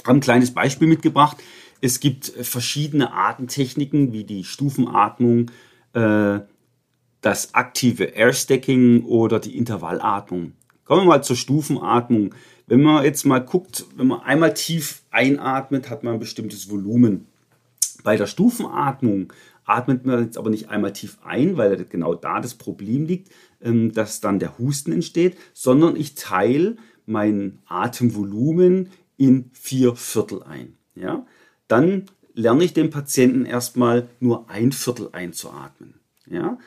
Ich 0.00 0.06
habe 0.08 0.20
ein 0.20 0.22
kleines 0.22 0.54
Beispiel 0.54 0.86
mitgebracht. 0.86 1.36
Es 1.80 2.00
gibt 2.00 2.26
verschiedene 2.26 3.12
Atemtechniken 3.12 4.12
wie 4.12 4.24
die 4.24 4.44
Stufenatmung, 4.44 5.50
äh, 5.92 6.38
das 7.20 7.52
aktive 7.52 8.04
Airstacking 8.04 9.04
oder 9.04 9.40
die 9.40 9.58
Intervallatmung. 9.58 10.52
Kommen 10.84 11.02
wir 11.02 11.08
mal 11.08 11.24
zur 11.24 11.36
Stufenatmung. 11.36 12.34
Wenn 12.66 12.80
man 12.80 13.04
jetzt 13.04 13.26
mal 13.26 13.40
guckt, 13.40 13.86
wenn 13.96 14.06
man 14.06 14.20
einmal 14.20 14.54
tief 14.54 15.02
einatmet, 15.10 15.90
hat 15.90 16.04
man 16.04 16.14
ein 16.14 16.20
bestimmtes 16.20 16.70
Volumen. 16.70 17.26
Bei 18.04 18.16
der 18.16 18.26
Stufenatmung 18.26 19.32
atmet 19.68 20.06
man 20.06 20.24
jetzt 20.24 20.38
aber 20.38 20.50
nicht 20.50 20.70
einmal 20.70 20.92
tief 20.92 21.18
ein, 21.24 21.56
weil 21.56 21.84
genau 21.84 22.14
da 22.14 22.40
das 22.40 22.54
Problem 22.54 23.04
liegt, 23.04 23.30
ähm, 23.60 23.92
dass 23.92 24.20
dann 24.20 24.38
der 24.38 24.58
Husten 24.58 24.92
entsteht, 24.92 25.36
sondern 25.52 25.94
ich 25.94 26.14
teile 26.14 26.76
mein 27.06 27.58
Atemvolumen 27.66 28.90
in 29.16 29.50
vier 29.52 29.94
Viertel 29.94 30.42
ein. 30.42 30.76
Ja? 30.94 31.26
Dann 31.68 32.06
lerne 32.34 32.64
ich 32.64 32.72
dem 32.72 32.90
Patienten 32.90 33.44
erstmal 33.44 34.08
nur 34.20 34.48
ein 34.48 34.72
Viertel 34.72 35.10
einzuatmen. 35.12 35.94
Ja? 36.26 36.58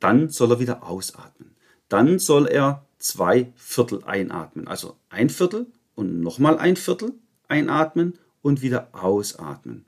Dann 0.00 0.28
soll 0.28 0.52
er 0.52 0.60
wieder 0.60 0.82
ausatmen. 0.82 1.54
Dann 1.88 2.18
soll 2.18 2.48
er 2.48 2.84
zwei 2.98 3.52
Viertel 3.54 4.02
einatmen. 4.04 4.66
Also 4.66 4.96
ein 5.08 5.30
Viertel 5.30 5.66
und 5.94 6.20
nochmal 6.20 6.58
ein 6.58 6.76
Viertel 6.76 7.12
einatmen 7.48 8.14
und 8.42 8.62
wieder 8.62 8.88
ausatmen. 8.92 9.86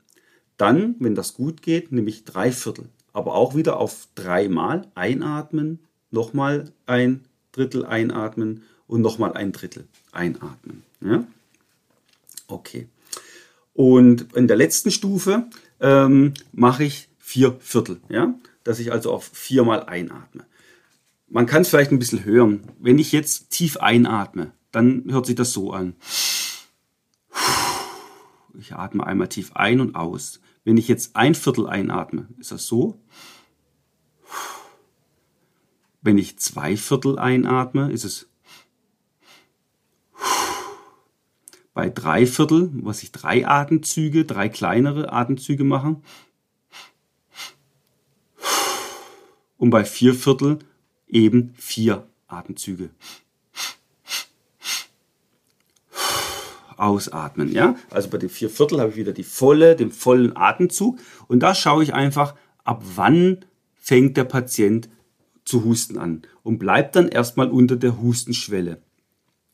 Dann, 0.57 0.95
wenn 0.99 1.15
das 1.15 1.33
gut 1.33 1.61
geht, 1.61 1.91
nehme 1.91 2.09
ich 2.09 2.25
drei 2.25 2.51
Viertel. 2.51 2.89
Aber 3.11 3.35
auch 3.35 3.55
wieder 3.55 3.77
auf 3.77 4.07
dreimal 4.15 4.87
einatmen, 4.95 5.79
nochmal 6.11 6.71
ein 6.85 7.25
Drittel 7.51 7.85
einatmen 7.85 8.63
und 8.87 9.01
nochmal 9.01 9.33
ein 9.33 9.51
Drittel 9.51 9.87
einatmen. 10.11 10.83
Ja? 11.01 11.25
Okay. 12.47 12.87
Und 13.73 14.33
in 14.35 14.47
der 14.47 14.57
letzten 14.57 14.91
Stufe 14.91 15.47
ähm, 15.79 16.33
mache 16.51 16.83
ich 16.83 17.09
vier 17.17 17.57
Viertel, 17.59 17.99
ja? 18.09 18.33
dass 18.63 18.79
ich 18.79 18.91
also 18.91 19.11
auf 19.11 19.25
viermal 19.25 19.83
einatme. 19.83 20.45
Man 21.27 21.47
kann 21.47 21.63
es 21.63 21.69
vielleicht 21.69 21.91
ein 21.91 21.99
bisschen 21.99 22.23
hören. 22.25 22.63
Wenn 22.79 22.99
ich 22.99 23.11
jetzt 23.11 23.49
tief 23.49 23.77
einatme, 23.77 24.51
dann 24.71 25.05
hört 25.09 25.25
sich 25.25 25.35
das 25.35 25.51
so 25.51 25.71
an. 25.71 25.95
Ich 28.59 28.73
atme 28.73 29.05
einmal 29.05 29.29
tief 29.29 29.53
ein 29.55 29.81
und 29.81 29.95
aus. 29.95 30.39
Wenn 30.63 30.77
ich 30.77 30.87
jetzt 30.87 31.15
ein 31.15 31.35
Viertel 31.35 31.67
einatme, 31.67 32.27
ist 32.39 32.51
das 32.51 32.65
so. 32.65 32.99
Wenn 36.01 36.17
ich 36.17 36.37
zwei 36.39 36.77
Viertel 36.77 37.19
einatme, 37.19 37.91
ist 37.91 38.03
es 38.03 38.29
bei 41.73 41.89
drei 41.89 42.25
Viertel, 42.27 42.69
was 42.73 43.03
ich 43.03 43.11
drei 43.11 43.47
Atemzüge, 43.47 44.25
drei 44.25 44.47
kleinere 44.47 45.11
Atemzüge 45.11 45.63
mache. 45.63 45.99
Und 49.57 49.69
bei 49.69 49.85
vier 49.85 50.13
Viertel 50.13 50.59
eben 51.07 51.53
vier 51.55 52.07
Atemzüge. 52.27 52.89
Ausatmen. 56.83 57.51
Ja? 57.51 57.75
Also 57.89 58.09
bei 58.09 58.17
den 58.17 58.29
vier 58.29 58.49
Viertel 58.49 58.79
habe 58.79 58.91
ich 58.91 58.97
wieder 58.97 59.13
die 59.13 59.23
volle, 59.23 59.75
den 59.75 59.91
vollen 59.91 60.35
Atemzug 60.35 60.99
und 61.27 61.39
da 61.39 61.55
schaue 61.55 61.83
ich 61.83 61.93
einfach, 61.93 62.35
ab 62.63 62.83
wann 62.95 63.45
fängt 63.75 64.17
der 64.17 64.25
Patient 64.25 64.89
zu 65.45 65.63
husten 65.63 65.97
an 65.97 66.21
und 66.43 66.59
bleibt 66.59 66.95
dann 66.95 67.07
erstmal 67.07 67.49
unter 67.49 67.75
der 67.75 68.01
Hustenschwelle 68.01 68.81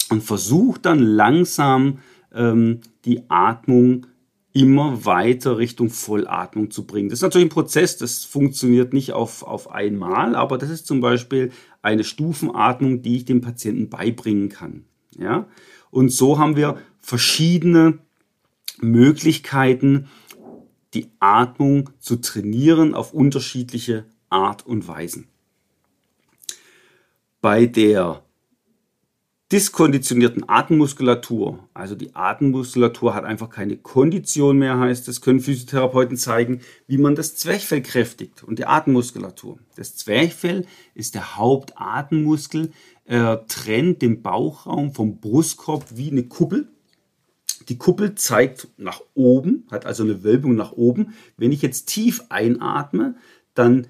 und 0.09 0.23
versucht 0.23 0.85
dann 0.85 0.99
langsam 0.99 1.99
ähm, 2.33 2.81
die 3.05 3.29
Atmung 3.29 4.07
immer 4.51 5.05
weiter 5.05 5.57
Richtung 5.57 5.89
Vollatmung 5.89 6.71
zu 6.71 6.85
bringen. 6.85 7.09
Das 7.09 7.19
ist 7.19 7.23
natürlich 7.23 7.47
ein 7.47 7.51
Prozess, 7.53 7.97
das 7.97 8.25
funktioniert 8.25 8.93
nicht 8.93 9.13
auf, 9.13 9.43
auf 9.43 9.71
einmal, 9.71 10.35
aber 10.35 10.57
das 10.57 10.69
ist 10.69 10.87
zum 10.87 11.01
Beispiel 11.01 11.51
eine 11.81 12.03
Stufenatmung, 12.03 13.01
die 13.03 13.17
ich 13.17 13.25
dem 13.25 13.41
Patienten 13.41 13.89
beibringen 13.89 14.49
kann. 14.49 14.85
Ja? 15.17 15.47
Und 15.91 16.09
so 16.09 16.37
haben 16.37 16.55
wir 16.55 16.77
verschiedene 16.99 17.99
Möglichkeiten, 18.79 20.07
die 20.93 21.09
Atmung 21.19 21.89
zu 21.99 22.17
trainieren 22.17 22.95
auf 22.95 23.13
unterschiedliche 23.13 24.05
Art 24.29 24.65
und 24.65 24.87
Weisen. 24.87 25.27
Bei 27.41 27.65
der 27.65 28.23
diskonditionierten 29.51 30.47
Atemmuskulatur, 30.47 31.67
also 31.73 31.95
die 31.95 32.15
Atemmuskulatur 32.15 33.15
hat 33.15 33.23
einfach 33.23 33.49
keine 33.49 33.77
Kondition 33.77 34.59
mehr, 34.59 34.77
heißt 34.77 35.07
es, 35.07 35.21
können 35.21 35.39
Physiotherapeuten 35.39 36.17
zeigen, 36.17 36.61
wie 36.85 36.99
man 36.99 37.15
das 37.15 37.35
Zwerchfell 37.35 37.81
kräftigt 37.81 38.43
und 38.43 38.59
die 38.59 38.67
Atemmuskulatur. 38.67 39.57
Das 39.75 39.95
Zwerchfell 39.95 40.67
ist 40.93 41.15
der 41.15 41.35
Hauptatemmuskel, 41.35 42.71
er 43.09 43.47
trennt 43.47 44.03
den 44.03 44.21
Bauchraum 44.21 44.93
vom 44.93 45.19
Brustkorb 45.19 45.83
wie 45.95 46.11
eine 46.11 46.25
Kuppel. 46.25 46.67
Die 47.67 47.79
Kuppel 47.79 48.13
zeigt 48.13 48.67
nach 48.77 49.01
oben, 49.15 49.65
hat 49.71 49.87
also 49.87 50.03
eine 50.03 50.23
Wölbung 50.23 50.53
nach 50.53 50.73
oben. 50.73 51.15
Wenn 51.35 51.51
ich 51.51 51.63
jetzt 51.63 51.87
tief 51.87 52.25
einatme, 52.29 53.15
dann 53.55 53.87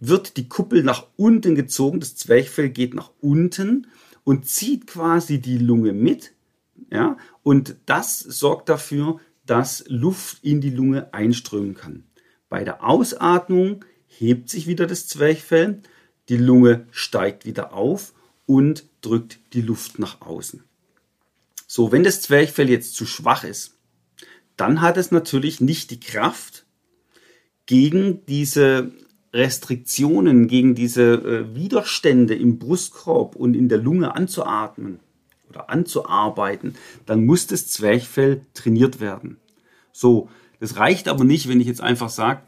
wird 0.00 0.36
die 0.36 0.50
Kuppel 0.50 0.82
nach 0.82 1.06
unten 1.16 1.54
gezogen, 1.54 1.98
das 1.98 2.14
Zwerchfell 2.16 2.68
geht 2.68 2.92
nach 2.92 3.10
unten 3.22 3.86
und 4.22 4.44
zieht 4.44 4.86
quasi 4.86 5.40
die 5.40 5.56
Lunge 5.56 5.94
mit. 5.94 6.34
Ja, 6.92 7.16
und 7.42 7.76
das 7.86 8.18
sorgt 8.18 8.68
dafür, 8.68 9.18
dass 9.46 9.82
Luft 9.88 10.44
in 10.44 10.60
die 10.60 10.68
Lunge 10.68 11.14
einströmen 11.14 11.74
kann. 11.74 12.04
Bei 12.50 12.64
der 12.64 12.84
Ausatmung 12.84 13.86
hebt 14.08 14.50
sich 14.50 14.66
wieder 14.66 14.86
das 14.86 15.06
Zwerchfell, 15.06 15.80
die 16.28 16.36
Lunge 16.36 16.86
steigt 16.90 17.46
wieder 17.46 17.72
auf 17.72 18.12
und 18.48 18.86
drückt 19.02 19.38
die 19.52 19.60
Luft 19.60 19.98
nach 19.98 20.22
außen. 20.22 20.64
So, 21.66 21.92
wenn 21.92 22.02
das 22.02 22.22
Zwerchfell 22.22 22.70
jetzt 22.70 22.96
zu 22.96 23.04
schwach 23.04 23.44
ist, 23.44 23.76
dann 24.56 24.80
hat 24.80 24.96
es 24.96 25.12
natürlich 25.12 25.60
nicht 25.60 25.90
die 25.90 26.00
Kraft, 26.00 26.64
gegen 27.66 28.24
diese 28.24 28.92
Restriktionen, 29.34 30.48
gegen 30.48 30.74
diese 30.74 31.12
äh, 31.12 31.54
Widerstände 31.54 32.34
im 32.34 32.58
Brustkorb 32.58 33.36
und 33.36 33.54
in 33.54 33.68
der 33.68 33.76
Lunge 33.76 34.16
anzuatmen 34.16 35.00
oder 35.50 35.68
anzuarbeiten, 35.68 36.76
dann 37.04 37.26
muss 37.26 37.46
das 37.46 37.68
Zwerchfell 37.68 38.40
trainiert 38.54 39.00
werden. 39.00 39.36
So, 39.92 40.30
das 40.60 40.76
reicht 40.76 41.08
aber 41.08 41.24
nicht, 41.24 41.46
wenn 41.46 41.60
ich 41.60 41.66
jetzt 41.66 41.82
einfach 41.82 42.08
sage, 42.08 42.40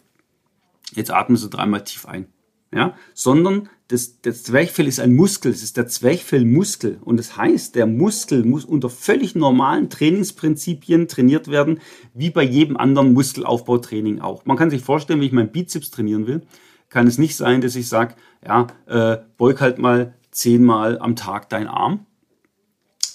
jetzt 0.94 1.10
atmen 1.10 1.36
Sie 1.36 1.50
dreimal 1.50 1.84
tief 1.84 2.06
ein. 2.06 2.26
Ja, 2.72 2.96
sondern 3.12 3.68
das, 3.90 4.20
das 4.22 4.44
Zwerchfell 4.44 4.86
ist 4.86 5.00
ein 5.00 5.16
Muskel, 5.16 5.50
es 5.50 5.64
ist 5.64 5.76
der 5.76 5.88
Zwerchfellmuskel 5.88 6.98
und 7.04 7.16
das 7.16 7.36
heißt, 7.36 7.74
der 7.74 7.86
Muskel 7.86 8.44
muss 8.44 8.64
unter 8.64 8.88
völlig 8.88 9.34
normalen 9.34 9.90
Trainingsprinzipien 9.90 11.08
trainiert 11.08 11.48
werden, 11.48 11.80
wie 12.14 12.30
bei 12.30 12.44
jedem 12.44 12.76
anderen 12.76 13.12
Muskelaufbautraining 13.14 14.20
auch. 14.20 14.46
Man 14.46 14.56
kann 14.56 14.70
sich 14.70 14.82
vorstellen, 14.82 15.18
wenn 15.18 15.26
ich 15.26 15.32
meinen 15.32 15.50
Bizeps 15.50 15.90
trainieren 15.90 16.28
will, 16.28 16.42
kann 16.88 17.08
es 17.08 17.18
nicht 17.18 17.36
sein, 17.36 17.62
dass 17.62 17.74
ich 17.74 17.88
sage, 17.88 18.14
ja, 18.46 18.68
äh, 18.86 19.18
beug 19.36 19.60
halt 19.60 19.78
mal 19.78 20.14
zehnmal 20.30 20.96
am 21.00 21.16
Tag 21.16 21.48
deinen 21.48 21.66
Arm 21.66 22.06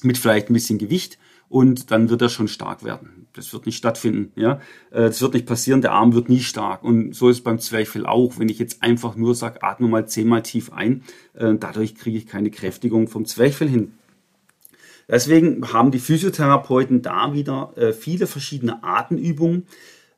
mit 0.01 0.17
vielleicht 0.17 0.49
ein 0.49 0.53
bisschen 0.53 0.77
Gewicht 0.77 1.17
und 1.55 1.89
dann 1.89 2.09
wird 2.09 2.21
er 2.21 2.27
schon 2.27 2.49
stark 2.49 2.83
werden. 2.83 3.27
Das 3.31 3.53
wird 3.53 3.65
nicht 3.65 3.77
stattfinden, 3.77 4.33
ja. 4.35 4.59
Äh, 4.91 5.03
das 5.03 5.21
wird 5.21 5.35
nicht 5.35 5.45
passieren, 5.45 5.79
der 5.79 5.93
Arm 5.93 6.13
wird 6.13 6.27
nie 6.27 6.41
stark. 6.41 6.83
Und 6.83 7.15
so 7.15 7.29
ist 7.29 7.37
es 7.37 7.43
beim 7.45 7.59
Zwerchfell 7.59 8.05
auch. 8.05 8.37
Wenn 8.37 8.49
ich 8.49 8.59
jetzt 8.59 8.83
einfach 8.83 9.15
nur 9.15 9.35
sage, 9.35 9.63
atme 9.63 9.87
mal 9.87 10.05
zehnmal 10.05 10.43
tief 10.43 10.73
ein, 10.73 11.03
äh, 11.33 11.53
dadurch 11.57 11.95
kriege 11.95 12.17
ich 12.17 12.27
keine 12.27 12.51
Kräftigung 12.51 13.07
vom 13.07 13.23
Zwerchfell 13.23 13.69
hin. 13.69 13.93
Deswegen 15.07 15.71
haben 15.71 15.91
die 15.91 15.99
Physiotherapeuten 15.99 17.01
da 17.01 17.33
wieder 17.33 17.71
äh, 17.77 17.93
viele 17.93 18.27
verschiedene 18.27 18.83
Atemübungen, 18.83 19.65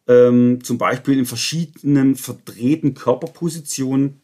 ähm, 0.07 0.63
zum 0.63 0.79
Beispiel 0.79 1.19
in 1.19 1.27
verschiedenen 1.27 2.15
verdrehten 2.15 2.95
Körperpositionen, 2.95 4.21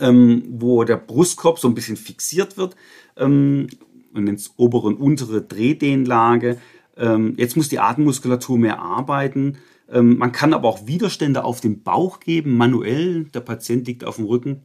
ähm, 0.00 0.42
wo 0.48 0.82
der 0.82 0.96
Brustkorb 0.96 1.60
so 1.60 1.68
ein 1.68 1.74
bisschen 1.76 1.96
fixiert 1.96 2.56
wird 2.56 2.74
ähm, 3.16 3.68
und 4.14 4.26
ins 4.26 4.54
obere 4.56 4.88
und 4.88 4.96
untere 4.96 5.42
Drehdehnlage. 5.42 6.58
Ähm, 6.96 7.34
jetzt 7.36 7.56
muss 7.56 7.68
die 7.68 7.80
Atemmuskulatur 7.80 8.58
mehr 8.58 8.80
arbeiten. 8.80 9.58
Ähm, 9.90 10.16
man 10.18 10.32
kann 10.32 10.54
aber 10.54 10.68
auch 10.68 10.86
Widerstände 10.86 11.44
auf 11.44 11.60
den 11.60 11.82
Bauch 11.82 12.20
geben, 12.20 12.56
manuell. 12.56 13.24
Der 13.24 13.40
Patient 13.40 13.86
liegt 13.86 14.04
auf 14.04 14.16
dem 14.16 14.26
Rücken. 14.26 14.62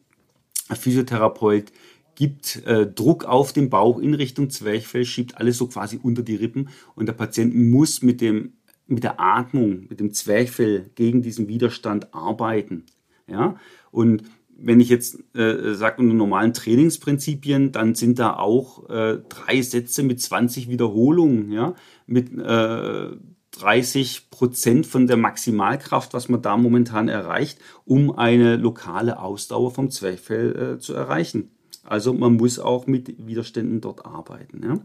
Der 0.69 0.75
Physiotherapeut 0.75 1.71
gibt 2.15 2.63
äh, 2.65 2.85
Druck 2.85 3.25
auf 3.25 3.53
den 3.53 3.69
Bauch 3.69 3.97
in 3.97 4.13
Richtung 4.13 4.49
Zwerchfell, 4.49 5.05
schiebt 5.05 5.38
alles 5.38 5.57
so 5.57 5.67
quasi 5.67 5.99
unter 6.01 6.21
die 6.21 6.35
Rippen 6.35 6.69
und 6.95 7.05
der 7.05 7.13
Patient 7.13 7.55
muss 7.55 8.01
mit 8.01 8.21
dem 8.21 8.53
mit 8.89 9.03
der 9.03 9.19
Atmung, 9.19 9.85
mit 9.88 9.99
dem 9.99 10.13
Zwerchfell 10.13 10.89
gegen 10.95 11.21
diesen 11.21 11.47
Widerstand 11.47 12.13
arbeiten. 12.13 12.85
Ja? 13.27 13.55
Und 13.91 14.23
wenn 14.62 14.80
ich 14.80 14.89
jetzt 14.89 15.19
äh, 15.36 15.74
sage, 15.74 16.02
unter 16.02 16.13
normalen 16.13 16.54
Trainingsprinzipien, 16.54 17.72
dann 17.72 17.95
sind 17.95 18.19
da 18.19 18.36
auch 18.36 18.89
äh, 18.89 19.19
drei 19.30 19.62
Sätze 19.62 20.04
mit 20.04 20.22
20 20.22 20.69
Wiederholungen, 20.69 21.52
ja, 21.52 21.76
mit 22.06 22.32
äh, 22.38 23.10
30 23.52 24.30
Prozent 24.30 24.86
von 24.86 25.08
der 25.08 25.17
Maximalkraft, 25.17 26.13
was 26.13 26.30
man 26.30 26.41
da 26.41 26.56
momentan 26.58 27.10
erreicht, 27.10 27.60
um 27.86 28.17
eine 28.17 28.56
lokale 28.56 29.19
Ausdauer 29.19 29.72
vom 29.72 29.91
Zwerchfell 29.91 30.76
äh, 30.76 30.80
zu 30.80 30.93
erreichen. 30.93 31.52
Also 31.84 32.13
man 32.13 32.34
muss 32.34 32.60
auch 32.60 32.88
mit 32.88 33.26
Widerständen 33.26 33.82
dort 33.82 34.06
arbeiten. 34.06 34.62
Ja. 34.63 34.80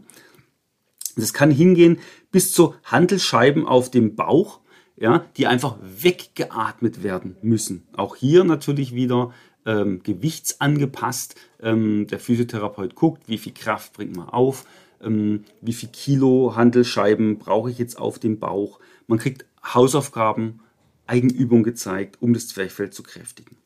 Das 1.15 1.33
kann 1.33 1.51
hingehen 1.51 1.99
bis 2.31 2.51
zu 2.51 2.75
Handelscheiben 2.83 3.65
auf 3.65 3.91
dem 3.91 4.15
Bauch, 4.15 4.59
ja, 4.97 5.25
die 5.37 5.47
einfach 5.47 5.77
weggeatmet 5.81 7.03
werden 7.03 7.37
müssen. 7.41 7.87
Auch 7.95 8.15
hier 8.15 8.43
natürlich 8.43 8.95
wieder 8.95 9.31
ähm, 9.65 10.01
gewichtsangepasst. 10.03 11.35
Ähm, 11.61 12.07
der 12.07 12.19
Physiotherapeut 12.19 12.95
guckt, 12.95 13.23
wie 13.27 13.37
viel 13.37 13.53
Kraft 13.53 13.93
bringt 13.93 14.15
man 14.15 14.29
auf, 14.29 14.65
ähm, 15.01 15.45
wie 15.61 15.73
viel 15.73 15.89
Kilo 15.89 16.55
Handelscheiben 16.55 17.37
brauche 17.37 17.71
ich 17.71 17.77
jetzt 17.77 17.97
auf 17.97 18.19
dem 18.19 18.39
Bauch. 18.39 18.79
Man 19.07 19.19
kriegt 19.19 19.45
Hausaufgaben, 19.63 20.59
Eigenübung 21.07 21.63
gezeigt, 21.63 22.17
um 22.21 22.33
das 22.33 22.47
Zwerchfell 22.47 22.89
zu 22.89 23.03
kräftigen. 23.03 23.57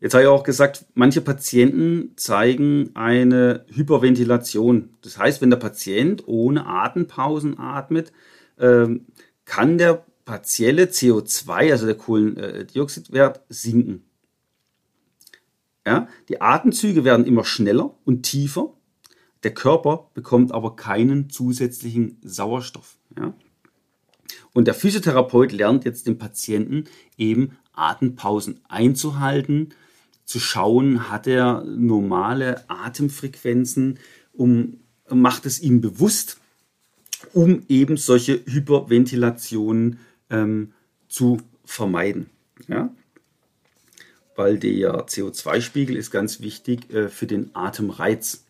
Jetzt 0.00 0.12
habe 0.12 0.24
ich 0.24 0.28
auch 0.28 0.42
gesagt, 0.42 0.84
manche 0.94 1.22
Patienten 1.22 2.12
zeigen 2.16 2.90
eine 2.92 3.64
Hyperventilation. 3.72 4.90
Das 5.00 5.16
heißt, 5.16 5.40
wenn 5.40 5.48
der 5.48 5.56
Patient 5.56 6.24
ohne 6.26 6.66
Atempausen 6.66 7.58
atmet, 7.58 8.12
ähm, 8.58 9.06
kann 9.46 9.78
der 9.78 10.04
partielle 10.26 10.84
CO2, 10.84 11.70
also 11.70 11.86
der 11.86 11.94
Kohlendioxidwert, 11.94 13.40
sinken. 13.48 14.04
Ja, 15.86 16.08
die 16.28 16.40
Atemzüge 16.40 17.04
werden 17.04 17.26
immer 17.26 17.44
schneller 17.44 17.94
und 18.04 18.22
tiefer. 18.22 18.72
Der 19.42 19.52
Körper 19.52 20.10
bekommt 20.14 20.52
aber 20.52 20.76
keinen 20.76 21.28
zusätzlichen 21.28 22.16
Sauerstoff. 22.22 22.96
Ja. 23.18 23.34
Und 24.54 24.66
der 24.66 24.74
Physiotherapeut 24.74 25.52
lernt 25.52 25.84
jetzt 25.84 26.06
den 26.06 26.16
Patienten 26.16 26.84
eben 27.18 27.56
Atempausen 27.74 28.60
einzuhalten 28.68 29.74
zu 30.24 30.40
schauen, 30.40 31.10
hat 31.10 31.26
er 31.26 31.62
normale 31.64 32.68
Atemfrequenzen, 32.68 33.98
um, 34.32 34.78
macht 35.10 35.44
es 35.44 35.60
ihm 35.60 35.80
bewusst, 35.80 36.38
um 37.32 37.62
eben 37.68 37.96
solche 37.96 38.40
Hyperventilationen 38.46 39.98
ähm, 40.30 40.72
zu 41.08 41.38
vermeiden. 41.64 42.30
Ja? 42.68 42.90
Weil 44.36 44.58
der 44.58 45.06
CO2-Spiegel 45.06 45.96
ist 45.96 46.10
ganz 46.10 46.40
wichtig 46.40 46.92
äh, 46.92 47.08
für 47.08 47.26
den 47.26 47.54
Atemreiz. 47.54 48.44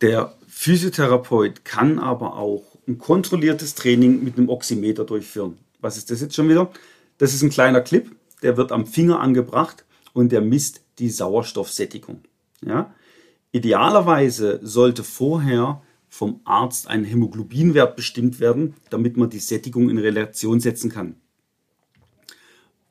Der 0.00 0.34
Physiotherapeut 0.46 1.64
kann 1.64 1.98
aber 1.98 2.36
auch 2.36 2.62
ein 2.86 2.98
kontrolliertes 2.98 3.74
Training 3.74 4.22
mit 4.22 4.36
einem 4.36 4.48
Oximeter 4.48 5.04
durchführen. 5.04 5.58
Was 5.80 5.96
ist 5.96 6.10
das 6.10 6.20
jetzt 6.20 6.34
schon 6.34 6.48
wieder? 6.48 6.70
Das 7.18 7.34
ist 7.34 7.42
ein 7.42 7.50
kleiner 7.50 7.80
Clip, 7.80 8.10
der 8.42 8.56
wird 8.56 8.72
am 8.72 8.86
Finger 8.86 9.20
angebracht 9.20 9.84
und 10.12 10.30
der 10.32 10.40
misst 10.40 10.82
die 10.98 11.10
Sauerstoffsättigung. 11.10 12.20
Ja? 12.64 12.94
Idealerweise 13.52 14.60
sollte 14.62 15.04
vorher 15.04 15.82
vom 16.08 16.40
Arzt 16.44 16.86
ein 16.88 17.04
Hämoglobinwert 17.04 17.96
bestimmt 17.96 18.40
werden, 18.40 18.74
damit 18.90 19.16
man 19.16 19.30
die 19.30 19.38
Sättigung 19.38 19.90
in 19.90 19.98
Relation 19.98 20.60
setzen 20.60 20.90
kann. 20.90 21.16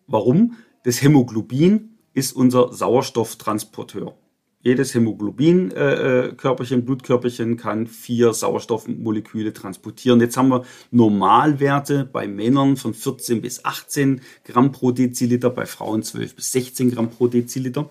Warum? 0.08 0.58
Das 0.84 1.02
Hämoglobin 1.02 1.98
ist 2.14 2.34
unser 2.34 2.74
Sauerstofftransporteur. 2.74 4.16
Jedes 4.62 4.94
Hämoglobin-Körperchen, 4.94 6.80
äh, 6.80 6.82
äh 6.82 6.86
Blutkörperchen 6.86 7.58
kann 7.58 7.86
vier 7.86 8.34
Sauerstoffmoleküle 8.34 9.52
transportieren. 9.52 10.22
Jetzt 10.22 10.38
haben 10.38 10.50
wir 10.50 10.64
Normalwerte 10.90 12.06
bei 12.06 12.28
Männern 12.28 12.78
von 12.78 12.94
14 12.94 13.42
bis 13.42 13.66
18 13.66 14.22
Gramm 14.46 14.72
pro 14.72 14.92
Deziliter, 14.92 15.50
bei 15.50 15.66
Frauen 15.66 16.02
12 16.02 16.36
bis 16.36 16.54
16 16.54 16.92
Gramm 16.92 17.10
pro 17.10 17.28
Deziliter. 17.28 17.90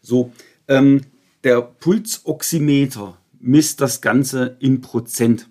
So, 0.00 0.32
ähm, 0.68 1.00
der 1.42 1.60
Pulsoximeter 1.60 3.18
misst 3.40 3.80
das 3.80 4.00
Ganze 4.00 4.56
in 4.60 4.80
Prozent. 4.80 5.48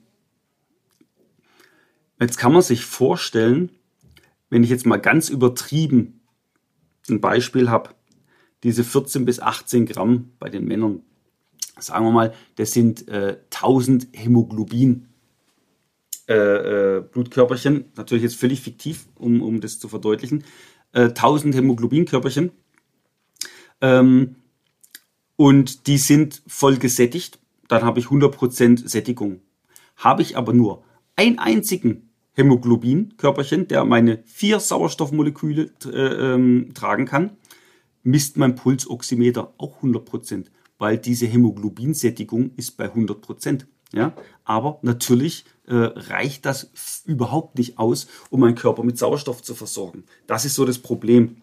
Jetzt 2.18 2.38
kann 2.38 2.54
man 2.54 2.62
sich 2.62 2.86
vorstellen, 2.86 3.72
wenn 4.52 4.64
ich 4.64 4.70
jetzt 4.70 4.86
mal 4.86 4.98
ganz 4.98 5.30
übertrieben 5.30 6.22
ein 7.10 7.20
Beispiel 7.20 7.72
habe, 7.72 7.90
diese 8.62 8.84
14 8.84 9.26
bis 9.26 9.40
18 9.40 9.88
Gramm 9.88 10.34
bei 10.38 10.50
den 10.50 10.66
Männern, 10.66 11.02
sagen 11.80 12.06
wir 12.06 12.12
mal, 12.12 12.34
das 12.58 12.74
sind 12.74 13.08
äh, 13.08 13.38
1000 13.52 14.10
Hämoglobin. 14.14 15.08
Äh, 16.28 16.36
äh, 16.36 17.02
Blutkörperchen, 17.02 17.86
natürlich 17.96 18.22
jetzt 18.24 18.36
völlig 18.36 18.62
fiktiv, 18.62 19.08
um, 19.16 19.42
um 19.42 19.60
das 19.60 19.80
zu 19.80 19.90
verdeutlichen, 19.90 20.44
äh, 20.94 21.10
1000 21.10 21.56
Hämoglobinkörperchen. 21.56 22.52
Ähm, 23.82 24.36
und 25.36 25.88
die 25.88 25.98
sind 25.98 26.44
voll 26.46 26.78
gesättigt 26.78 27.42
dann 27.72 27.86
habe 27.86 28.02
ich 28.02 28.08
100% 28.08 28.90
Sättigung. 28.90 29.40
Habe 29.96 30.22
ich 30.24 30.36
aber 30.36 30.52
nur 30.52 30.84
einen 31.16 31.40
einzigen 31.40 32.11
Hämoglobin-Körperchen, 32.34 33.68
der 33.68 33.84
meine 33.86 34.24
vier 34.26 34.60
Sauerstoffmoleküle 34.60 35.72
äh, 35.86 35.90
ähm, 35.90 36.74
tragen 36.74 37.06
kann, 37.06 37.32
misst 38.04 38.38
mein 38.38 38.56
Pulsoximeter 38.56 39.54
auch 39.58 39.82
100%, 39.82 40.46
weil 40.78 40.98
diese 40.98 41.28
Hämoglobinsättigung 41.28 42.52
ist 42.56 42.78
bei 42.78 42.86
100%. 42.86 43.66
Ja? 43.94 44.14
Aber 44.44 44.80
natürlich 44.82 45.46
äh, 45.68 45.76
reicht 45.76 46.46
das 46.46 47.04
überhaupt 47.06 47.58
nicht 47.58 47.78
aus, 47.78 48.08
um 48.30 48.40
meinen 48.40 48.56
Körper 48.56 48.84
mit 48.84 48.98
Sauerstoff 48.98 49.42
zu 49.44 49.54
versorgen. 49.54 50.06
Das 50.28 50.46
ist 50.46 50.56
so 50.56 50.66
das 50.66 50.80
Problem. 50.80 51.38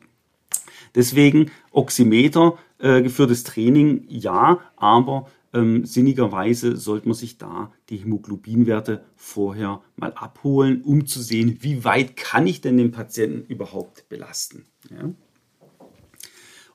Deswegen 0.94 1.50
Oximeter, 1.70 2.58
äh, 2.78 3.02
geführtes 3.02 3.44
Training, 3.44 4.04
ja, 4.08 4.60
aber 4.76 5.28
ähm, 5.52 5.84
sinnigerweise 5.84 6.76
sollte 6.76 7.08
man 7.08 7.16
sich 7.16 7.38
da 7.38 7.72
die 7.88 7.96
Hämoglobinwerte 7.96 9.04
vorher 9.16 9.82
mal 9.96 10.12
abholen, 10.12 10.82
um 10.82 11.06
zu 11.06 11.22
sehen, 11.22 11.58
wie 11.60 11.84
weit 11.84 12.16
kann 12.16 12.46
ich 12.46 12.60
denn 12.60 12.76
den 12.76 12.90
Patienten 12.90 13.46
überhaupt 13.50 14.08
belasten. 14.08 14.66
Ja? 14.90 15.10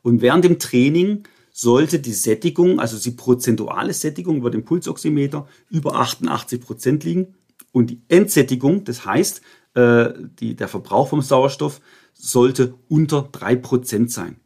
Und 0.01 0.21
während 0.21 0.45
dem 0.45 0.59
Training 0.59 1.23
sollte 1.51 1.99
die 1.99 2.13
Sättigung, 2.13 2.79
also 2.79 2.97
die 2.97 3.15
prozentuale 3.15 3.93
Sättigung 3.93 4.38
über 4.38 4.49
den 4.49 4.65
Pulsoximeter, 4.65 5.47
über 5.69 5.95
88 5.95 6.59
Prozent 6.59 7.03
liegen. 7.03 7.36
Und 7.71 7.91
die 7.91 8.01
Endsättigung, 8.07 8.83
das 8.83 9.05
heißt, 9.05 9.41
äh, 9.75 10.09
die, 10.39 10.55
der 10.55 10.67
Verbrauch 10.67 11.09
vom 11.09 11.21
Sauerstoff, 11.21 11.79
sollte 12.13 12.75
unter 12.89 13.29
3 13.31 13.55
Prozent 13.57 14.12
sein. 14.12 14.38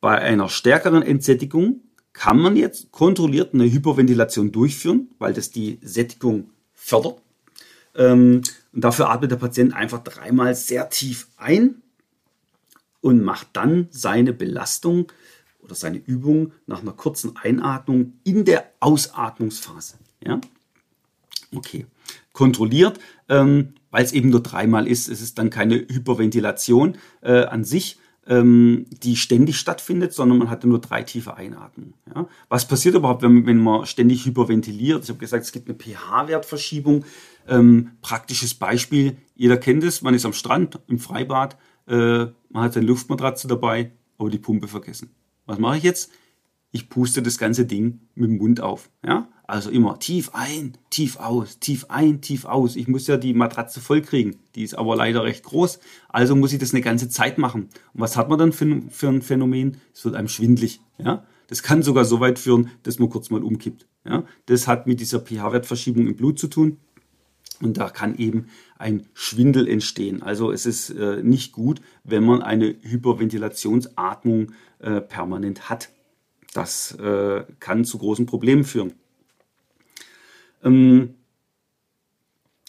Bei 0.00 0.18
einer 0.18 0.48
stärkeren 0.48 1.02
Entsättigung 1.02 1.82
kann 2.12 2.38
man 2.38 2.56
jetzt 2.56 2.90
kontrolliert 2.90 3.54
eine 3.54 3.70
Hyperventilation 3.70 4.52
durchführen, 4.52 5.08
weil 5.18 5.32
das 5.32 5.50
die 5.50 5.78
Sättigung 5.82 6.50
fördert. 6.74 7.20
Ähm, 7.94 8.42
und 8.72 8.84
dafür 8.84 9.10
atmet 9.10 9.30
der 9.30 9.36
Patient 9.36 9.74
einfach 9.74 10.02
dreimal 10.02 10.54
sehr 10.54 10.88
tief 10.90 11.28
ein 11.36 11.82
und 13.00 13.22
macht 13.22 13.48
dann 13.54 13.88
seine 13.90 14.32
Belastung 14.32 15.10
oder 15.60 15.74
seine 15.74 15.98
Übung 15.98 16.52
nach 16.66 16.82
einer 16.82 16.92
kurzen 16.92 17.36
Einatmung 17.36 18.14
in 18.24 18.44
der 18.44 18.70
Ausatmungsphase. 18.80 19.98
Ja? 20.24 20.40
Okay. 21.54 21.86
Kontrolliert, 22.32 22.98
ähm, 23.28 23.74
weil 23.90 24.04
es 24.04 24.12
eben 24.12 24.30
nur 24.30 24.42
dreimal 24.42 24.86
ist. 24.86 25.08
Es 25.08 25.20
ist 25.20 25.38
dann 25.38 25.50
keine 25.50 25.76
Hyperventilation 25.76 26.96
äh, 27.22 27.44
an 27.44 27.64
sich, 27.64 27.98
ähm, 28.26 28.86
die 28.90 29.16
ständig 29.16 29.56
stattfindet, 29.56 30.12
sondern 30.12 30.38
man 30.38 30.50
hatte 30.50 30.68
nur 30.68 30.80
drei 30.80 31.02
tiefe 31.02 31.36
Einatmungen. 31.36 31.94
Ja? 32.14 32.28
Was 32.48 32.68
passiert 32.68 32.94
überhaupt, 32.94 33.22
wenn, 33.22 33.46
wenn 33.46 33.58
man 33.58 33.86
ständig 33.86 34.24
hyperventiliert? 34.24 35.04
Ich 35.04 35.08
habe 35.10 35.18
gesagt, 35.18 35.44
es 35.44 35.52
gibt 35.52 35.68
eine 35.68 35.78
pH-Wertverschiebung. 35.78 37.04
Ähm, 37.48 37.92
praktisches 38.02 38.54
Beispiel, 38.54 39.16
jeder 39.34 39.56
kennt 39.56 39.82
es, 39.82 40.02
man 40.02 40.14
ist 40.14 40.26
am 40.26 40.34
Strand, 40.34 40.78
im 40.86 40.98
Freibad, 40.98 41.56
äh, 41.88 42.26
man 42.50 42.62
hat 42.62 42.74
seine 42.74 42.86
Luftmatratze 42.86 43.48
dabei, 43.48 43.92
aber 44.18 44.30
die 44.30 44.38
Pumpe 44.38 44.68
vergessen. 44.68 45.10
Was 45.46 45.58
mache 45.58 45.78
ich 45.78 45.82
jetzt? 45.82 46.12
Ich 46.72 46.88
puste 46.88 47.22
das 47.22 47.38
ganze 47.38 47.66
Ding 47.66 48.00
mit 48.14 48.30
dem 48.30 48.38
Mund 48.38 48.60
auf. 48.60 48.90
Ja? 49.04 49.28
Also 49.46 49.70
immer 49.70 49.98
tief 49.98 50.30
ein, 50.32 50.74
tief 50.90 51.16
aus, 51.16 51.58
tief 51.58 51.86
ein, 51.88 52.20
tief 52.20 52.44
aus. 52.44 52.76
Ich 52.76 52.86
muss 52.86 53.08
ja 53.08 53.16
die 53.16 53.34
Matratze 53.34 53.80
voll 53.80 54.00
kriegen. 54.00 54.36
Die 54.54 54.62
ist 54.62 54.74
aber 54.74 54.94
leider 54.94 55.24
recht 55.24 55.42
groß. 55.42 55.80
Also 56.08 56.36
muss 56.36 56.52
ich 56.52 56.60
das 56.60 56.72
eine 56.72 56.82
ganze 56.82 57.08
Zeit 57.08 57.38
machen. 57.38 57.62
Und 57.92 58.00
was 58.00 58.16
hat 58.16 58.28
man 58.28 58.38
dann 58.38 58.52
für, 58.52 58.82
für 58.90 59.08
ein 59.08 59.22
Phänomen? 59.22 59.78
Es 59.92 60.04
wird 60.04 60.14
einem 60.14 60.28
schwindlig. 60.28 60.80
Ja? 60.98 61.24
Das 61.48 61.64
kann 61.64 61.82
sogar 61.82 62.04
so 62.04 62.20
weit 62.20 62.38
führen, 62.38 62.70
dass 62.84 63.00
man 63.00 63.10
kurz 63.10 63.30
mal 63.30 63.42
umkippt. 63.42 63.88
Ja? 64.04 64.24
Das 64.46 64.68
hat 64.68 64.86
mit 64.86 65.00
dieser 65.00 65.18
pH-Wertverschiebung 65.18 66.06
im 66.06 66.14
Blut 66.14 66.38
zu 66.38 66.46
tun. 66.46 66.76
Und 67.60 67.76
da 67.76 67.90
kann 67.90 68.16
eben 68.16 68.46
ein 68.78 69.06
Schwindel 69.12 69.68
entstehen. 69.68 70.22
Also 70.22 70.52
es 70.52 70.64
ist 70.64 70.90
äh, 70.90 71.22
nicht 71.22 71.52
gut, 71.52 71.80
wenn 72.04 72.24
man 72.24 72.40
eine 72.40 72.76
Hyperventilationsatmung 72.80 74.52
äh, 74.78 75.00
permanent 75.00 75.68
hat. 75.68 75.90
Das 76.52 76.92
äh, 76.92 77.44
kann 77.60 77.84
zu 77.84 77.98
großen 77.98 78.26
Problemen 78.26 78.64
führen. 78.64 78.94
Ähm, 80.64 81.14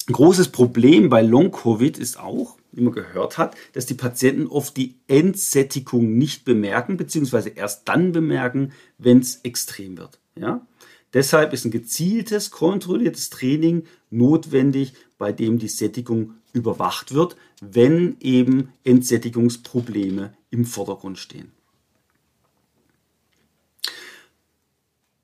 ein 0.08 0.13
großes 0.13 0.50
Problem 0.50 1.10
bei 1.10 1.22
Long-Covid 1.22 1.98
ist 1.98 2.20
auch, 2.20 2.58
wie 2.72 2.82
man 2.82 2.94
gehört 2.94 3.38
hat, 3.38 3.56
dass 3.74 3.86
die 3.86 3.94
Patienten 3.94 4.48
oft 4.48 4.76
die 4.78 4.96
Entsättigung 5.08 6.17
nicht 6.17 6.46
bemerken, 6.46 6.98
beziehungsweise 6.98 7.50
erst 7.50 7.88
dann 7.88 8.12
bemerken, 8.12 8.74
wenn 8.98 9.20
es 9.20 9.41
extrem 9.44 9.98
wird. 9.98 10.20
Ja? 10.36 10.65
Deshalb 11.13 11.54
ist 11.54 11.65
ein 11.65 11.72
gezieltes, 11.72 12.52
kontrolliertes 12.52 13.30
Training 13.30 13.84
notwendig, 14.10 14.94
bei 15.17 15.32
dem 15.32 15.60
die 15.60 15.67
Sättigung 15.67 16.36
überwacht 16.54 17.13
wird, 17.13 17.36
wenn 17.62 18.17
eben 18.20 18.70
Entsättigungsprobleme 18.84 20.34
im 20.50 20.65
Vordergrund 20.65 21.20
stehen. 21.20 21.52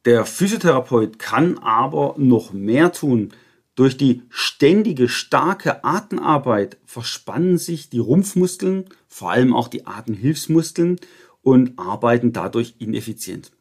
Der 0.08 0.24
Physiotherapeut 0.24 1.20
kann 1.20 1.58
aber 1.58 2.16
noch 2.18 2.54
mehr 2.54 2.94
tun. 2.94 3.34
Durch 3.76 3.98
die 3.98 4.24
ständige 4.30 5.10
starke 5.10 5.84
Atemarbeit 5.84 6.78
verspannen 6.86 7.58
sich 7.58 7.90
die 7.90 8.00
Rumpfmuskeln, 8.00 8.86
vor 9.10 9.32
allem 9.32 9.54
auch 9.54 9.68
die 9.68 9.86
Atemhilfsmuskeln 9.86 11.02
und 11.42 11.78
arbeiten 11.78 12.32
dadurch 12.32 12.76
ineffizient. 12.80 13.52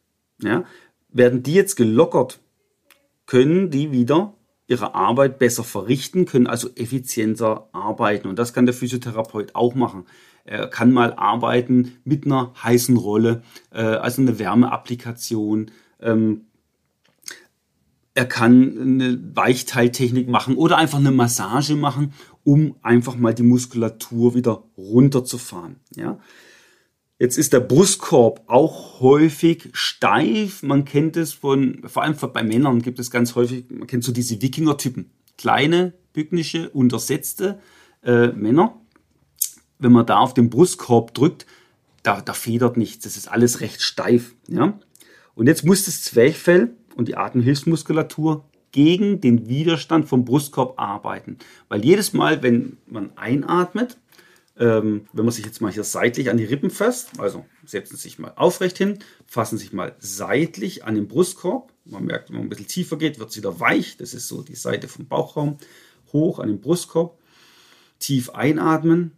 Ja? 0.41 0.63
Werden 1.09 1.43
die 1.43 1.53
jetzt 1.53 1.75
gelockert, 1.75 2.39
können 3.25 3.69
die 3.69 3.91
wieder 3.91 4.33
ihre 4.67 4.95
Arbeit 4.95 5.39
besser 5.39 5.65
verrichten, 5.65 6.25
können 6.25 6.47
also 6.47 6.69
effizienter 6.75 7.67
arbeiten. 7.73 8.29
Und 8.29 8.39
das 8.39 8.53
kann 8.53 8.65
der 8.65 8.73
Physiotherapeut 8.73 9.53
auch 9.53 9.75
machen. 9.75 10.05
Er 10.45 10.67
kann 10.67 10.93
mal 10.93 11.13
arbeiten 11.13 11.97
mit 12.05 12.25
einer 12.25 12.53
heißen 12.63 12.95
Rolle, 12.95 13.43
äh, 13.73 13.81
also 13.81 14.21
eine 14.21 14.39
Wärmeapplikation, 14.39 15.71
ähm, 16.01 16.41
er 18.17 18.25
kann 18.25 18.77
eine 18.79 19.35
Weichteiltechnik 19.35 20.27
machen 20.27 20.55
oder 20.55 20.77
einfach 20.77 20.97
eine 20.97 21.11
Massage 21.11 21.75
machen, 21.75 22.13
um 22.43 22.75
einfach 22.81 23.15
mal 23.15 23.35
die 23.35 23.43
Muskulatur 23.43 24.33
wieder 24.33 24.63
runterzufahren. 24.75 25.75
Ja? 25.95 26.17
Jetzt 27.19 27.37
ist 27.37 27.53
der 27.53 27.59
Brustkorb 27.59 28.41
auch 28.47 29.01
häufig 29.01 29.69
steif. 29.73 30.63
Man 30.63 30.83
kennt 30.83 31.15
es 31.15 31.33
von, 31.33 31.81
vor 31.85 32.01
allem 32.01 32.15
bei 32.33 32.43
Männern 32.43 32.81
gibt 32.81 32.97
es 32.97 33.11
ganz 33.11 33.35
häufig, 33.35 33.65
man 33.69 33.85
kennt 33.85 34.03
so 34.03 34.11
diese 34.11 34.41
Wikinger-Typen. 34.41 35.11
Kleine, 35.37 35.93
bücknische, 36.13 36.69
untersetzte 36.69 37.59
äh, 38.03 38.29
Männer. 38.29 38.81
Wenn 39.77 39.91
man 39.91 40.07
da 40.07 40.17
auf 40.17 40.33
den 40.33 40.49
Brustkorb 40.49 41.13
drückt, 41.13 41.45
da, 42.01 42.21
da 42.21 42.33
federt 42.33 42.77
nichts. 42.77 43.03
Das 43.03 43.15
ist 43.15 43.27
alles 43.27 43.61
recht 43.61 43.81
steif. 43.81 44.33
Ja? 44.47 44.79
Und 45.37 45.45
jetzt 45.45 45.63
muss 45.63 45.85
das 45.85 46.01
Zwerchfell 46.01 46.75
und 46.95 47.07
die 47.07 47.15
Atemhilfsmuskulatur 47.15 48.43
gegen 48.71 49.21
den 49.21 49.47
Widerstand 49.47 50.07
vom 50.07 50.25
Brustkorb 50.25 50.79
arbeiten. 50.79 51.37
Weil 51.69 51.85
jedes 51.85 52.11
Mal, 52.11 52.41
wenn 52.41 52.77
man 52.87 53.15
einatmet, 53.15 53.99
ähm, 54.57 55.05
wenn 55.13 55.25
man 55.25 55.31
sich 55.31 55.45
jetzt 55.45 55.61
mal 55.61 55.71
hier 55.71 55.83
seitlich 55.83 56.31
an 56.31 56.37
die 56.37 56.45
Rippen 56.45 56.71
fasst, 56.71 57.19
also 57.19 57.45
setzen 57.63 57.97
sich 57.97 58.17
mal 58.17 58.33
aufrecht 58.35 58.79
hin, 58.79 58.97
fassen 59.27 59.59
sich 59.59 59.73
mal 59.73 59.95
seitlich 59.99 60.85
an 60.85 60.95
den 60.95 61.07
Brustkorb. 61.07 61.71
Man 61.85 62.05
merkt, 62.05 62.29
wenn 62.29 62.37
man 62.37 62.47
ein 62.47 62.49
bisschen 62.49 62.65
tiefer 62.65 62.97
geht, 62.97 63.19
wird 63.19 63.29
es 63.29 63.37
wieder 63.37 63.59
weich. 63.59 63.95
Das 63.97 64.15
ist 64.15 64.27
so 64.27 64.41
die 64.41 64.55
Seite 64.55 64.87
vom 64.87 65.05
Bauchraum. 65.05 65.57
Hoch 66.13 66.39
an 66.39 66.47
den 66.47 66.61
Brustkorb. 66.61 67.19
Tief 67.99 68.31
einatmen, 68.31 69.11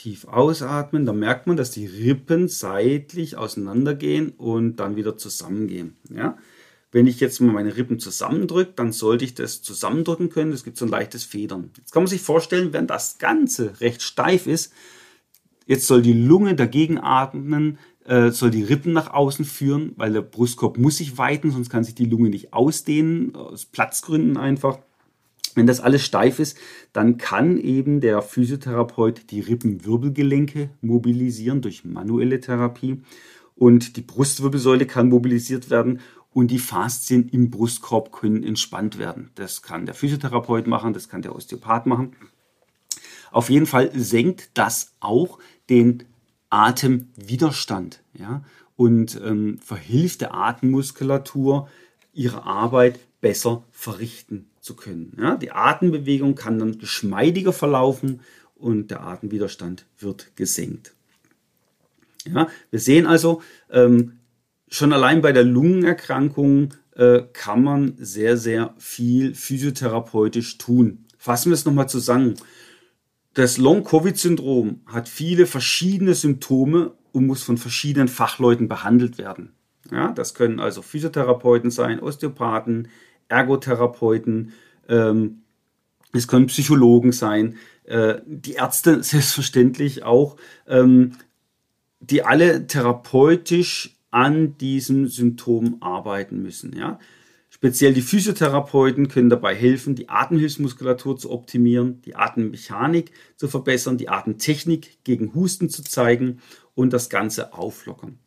tief 0.00 0.26
ausatmen. 0.26 1.04
Da 1.04 1.12
merkt 1.12 1.46
man, 1.46 1.56
dass 1.56 1.70
die 1.70 1.86
Rippen 1.86 2.48
seitlich 2.48 3.36
auseinandergehen 3.36 4.30
und 4.30 4.76
dann 4.76 4.96
wieder 4.96 5.18
zusammengehen. 5.18 5.96
Ja? 6.08 6.38
Wenn 6.90 7.06
ich 7.06 7.20
jetzt 7.20 7.40
mal 7.40 7.52
meine 7.52 7.76
Rippen 7.76 7.98
zusammendrücke, 7.98 8.72
dann 8.76 8.92
sollte 8.92 9.24
ich 9.24 9.34
das 9.34 9.60
zusammendrücken 9.60 10.30
können. 10.30 10.52
Es 10.52 10.64
gibt 10.64 10.78
so 10.78 10.86
ein 10.86 10.90
leichtes 10.90 11.24
Federn. 11.24 11.70
Jetzt 11.76 11.92
kann 11.92 12.02
man 12.02 12.08
sich 12.08 12.22
vorstellen, 12.22 12.72
wenn 12.72 12.86
das 12.86 13.18
Ganze 13.18 13.80
recht 13.80 14.00
steif 14.00 14.46
ist, 14.46 14.72
jetzt 15.66 15.86
soll 15.86 16.00
die 16.00 16.14
Lunge 16.14 16.54
dagegen 16.54 16.98
atmen, 16.98 17.78
äh, 18.06 18.30
soll 18.30 18.50
die 18.50 18.64
Rippen 18.64 18.92
nach 18.94 19.12
außen 19.12 19.44
führen, 19.44 19.92
weil 19.96 20.14
der 20.14 20.22
Brustkorb 20.22 20.78
muss 20.78 20.96
sich 20.96 21.18
weiten, 21.18 21.50
sonst 21.50 21.68
kann 21.68 21.84
sich 21.84 21.94
die 21.94 22.06
Lunge 22.06 22.30
nicht 22.30 22.54
ausdehnen, 22.54 23.36
aus 23.36 23.66
Platzgründen 23.66 24.38
einfach. 24.38 24.78
Wenn 25.56 25.66
das 25.66 25.80
alles 25.80 26.04
steif 26.04 26.38
ist, 26.38 26.56
dann 26.92 27.16
kann 27.16 27.58
eben 27.58 28.00
der 28.00 28.22
Physiotherapeut 28.22 29.30
die 29.30 29.40
Rippenwirbelgelenke 29.40 30.70
mobilisieren 30.80 31.62
durch 31.62 31.84
manuelle 31.84 32.40
Therapie 32.40 33.02
und 33.54 33.96
die 33.96 34.02
Brustwirbelsäule 34.02 34.86
kann 34.86 35.08
mobilisiert 35.08 35.70
werden 35.70 36.00
und 36.32 36.50
die 36.50 36.58
Faszien 36.58 37.28
im 37.28 37.50
Brustkorb 37.50 38.12
können 38.12 38.42
entspannt 38.42 38.98
werden. 38.98 39.30
Das 39.34 39.62
kann 39.62 39.86
der 39.86 39.94
Physiotherapeut 39.94 40.66
machen, 40.66 40.92
das 40.92 41.08
kann 41.08 41.22
der 41.22 41.34
Osteopath 41.34 41.86
machen. 41.86 42.16
Auf 43.32 43.50
jeden 43.50 43.66
Fall 43.66 43.90
senkt 43.94 44.50
das 44.54 44.94
auch 45.00 45.38
den 45.68 46.04
Atemwiderstand 46.50 48.02
ja, 48.14 48.42
und 48.76 49.20
ähm, 49.24 49.58
verhilft 49.58 50.20
der 50.20 50.34
Atemmuskulatur, 50.34 51.68
ihre 52.12 52.44
Arbeit 52.44 52.98
besser 53.20 53.64
verrichten 53.70 54.49
zu 54.70 54.76
können. 54.76 55.16
Ja. 55.20 55.36
Die 55.36 55.50
Atembewegung 55.50 56.36
kann 56.36 56.58
dann 56.60 56.78
geschmeidiger 56.78 57.52
verlaufen 57.52 58.20
und 58.54 58.90
der 58.90 59.02
Atemwiderstand 59.02 59.86
wird 59.98 60.36
gesenkt. 60.36 60.94
Ja, 62.32 62.48
wir 62.70 62.78
sehen 62.78 63.06
also, 63.06 63.42
ähm, 63.70 64.18
schon 64.68 64.92
allein 64.92 65.22
bei 65.22 65.32
der 65.32 65.42
Lungenerkrankung 65.42 66.74
äh, 66.94 67.22
kann 67.32 67.64
man 67.64 67.94
sehr, 67.98 68.36
sehr 68.36 68.74
viel 68.78 69.34
physiotherapeutisch 69.34 70.58
tun. 70.58 71.06
Fassen 71.18 71.50
wir 71.50 71.54
es 71.54 71.64
nochmal 71.64 71.88
zusammen. 71.88 72.34
Das 73.34 73.58
Long-Covid-Syndrom 73.58 74.82
hat 74.86 75.08
viele 75.08 75.46
verschiedene 75.46 76.14
Symptome 76.14 76.92
und 77.12 77.26
muss 77.26 77.42
von 77.42 77.58
verschiedenen 77.58 78.08
Fachleuten 78.08 78.68
behandelt 78.68 79.18
werden. 79.18 79.52
Ja, 79.90 80.12
das 80.12 80.34
können 80.34 80.60
also 80.60 80.82
Physiotherapeuten 80.82 81.70
sein, 81.70 81.98
Osteopathen, 81.98 82.88
Ergotherapeuten, 83.30 84.52
ähm, 84.88 85.42
es 86.12 86.26
können 86.26 86.46
Psychologen 86.46 87.12
sein, 87.12 87.56
äh, 87.84 88.16
die 88.26 88.54
Ärzte 88.54 89.02
selbstverständlich 89.02 90.02
auch, 90.02 90.36
ähm, 90.66 91.12
die 92.00 92.24
alle 92.24 92.66
therapeutisch 92.66 93.96
an 94.10 94.56
diesem 94.58 95.06
Symptom 95.06 95.76
arbeiten 95.80 96.42
müssen. 96.42 96.76
Ja? 96.76 96.98
Speziell 97.48 97.92
die 97.92 98.00
Physiotherapeuten 98.00 99.08
können 99.08 99.28
dabei 99.28 99.54
helfen, 99.54 99.94
die 99.94 100.08
Atemhilfsmuskulatur 100.08 101.18
zu 101.18 101.30
optimieren, 101.30 102.00
die 102.02 102.16
Atemmechanik 102.16 103.12
zu 103.36 103.48
verbessern, 103.48 103.98
die 103.98 104.08
Atemtechnik 104.08 105.04
gegen 105.04 105.34
Husten 105.34 105.68
zu 105.68 105.84
zeigen 105.84 106.40
und 106.74 106.92
das 106.92 107.10
Ganze 107.10 107.52
auflockern. 107.52 108.18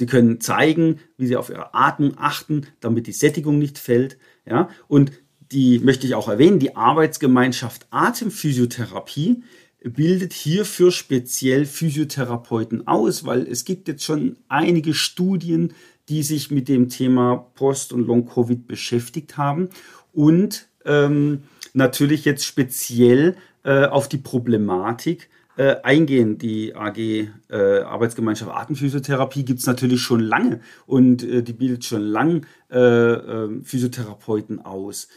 Sie 0.00 0.06
können 0.06 0.40
zeigen, 0.40 0.98
wie 1.18 1.26
Sie 1.26 1.36
auf 1.36 1.50
Ihre 1.50 1.74
Atmung 1.74 2.14
achten, 2.16 2.66
damit 2.80 3.06
die 3.06 3.12
Sättigung 3.12 3.58
nicht 3.58 3.76
fällt. 3.78 4.16
Ja? 4.46 4.70
Und 4.88 5.12
die 5.52 5.78
möchte 5.78 6.06
ich 6.06 6.14
auch 6.14 6.26
erwähnen, 6.26 6.58
die 6.58 6.74
Arbeitsgemeinschaft 6.74 7.86
Atemphysiotherapie 7.90 9.42
bildet 9.84 10.32
hierfür 10.32 10.90
speziell 10.90 11.66
Physiotherapeuten 11.66 12.86
aus, 12.86 13.26
weil 13.26 13.42
es 13.42 13.66
gibt 13.66 13.88
jetzt 13.88 14.02
schon 14.02 14.38
einige 14.48 14.94
Studien, 14.94 15.74
die 16.08 16.22
sich 16.22 16.50
mit 16.50 16.68
dem 16.68 16.88
Thema 16.88 17.36
Post- 17.54 17.92
und 17.92 18.06
Long-Covid 18.06 18.66
beschäftigt 18.66 19.36
haben 19.36 19.68
und 20.14 20.66
ähm, 20.86 21.42
natürlich 21.74 22.24
jetzt 22.24 22.46
speziell 22.46 23.36
äh, 23.64 23.84
auf 23.84 24.08
die 24.08 24.16
Problematik 24.16 25.28
äh, 25.60 25.76
eingehen. 25.82 26.38
Die 26.38 26.74
AG 26.74 26.96
äh, 26.96 27.80
Arbeitsgemeinschaft 27.82 28.50
Atemphysiotherapie 28.50 29.44
gibt 29.44 29.60
es 29.60 29.66
natürlich 29.66 30.00
schon 30.00 30.20
lange 30.20 30.60
und 30.86 31.22
äh, 31.22 31.42
die 31.42 31.52
bildet 31.52 31.84
schon 31.84 32.00
lang 32.00 32.46
äh, 32.70 32.78
ähm, 32.78 33.64
Physiotherapeuten 33.64 34.64
aus 34.64 35.08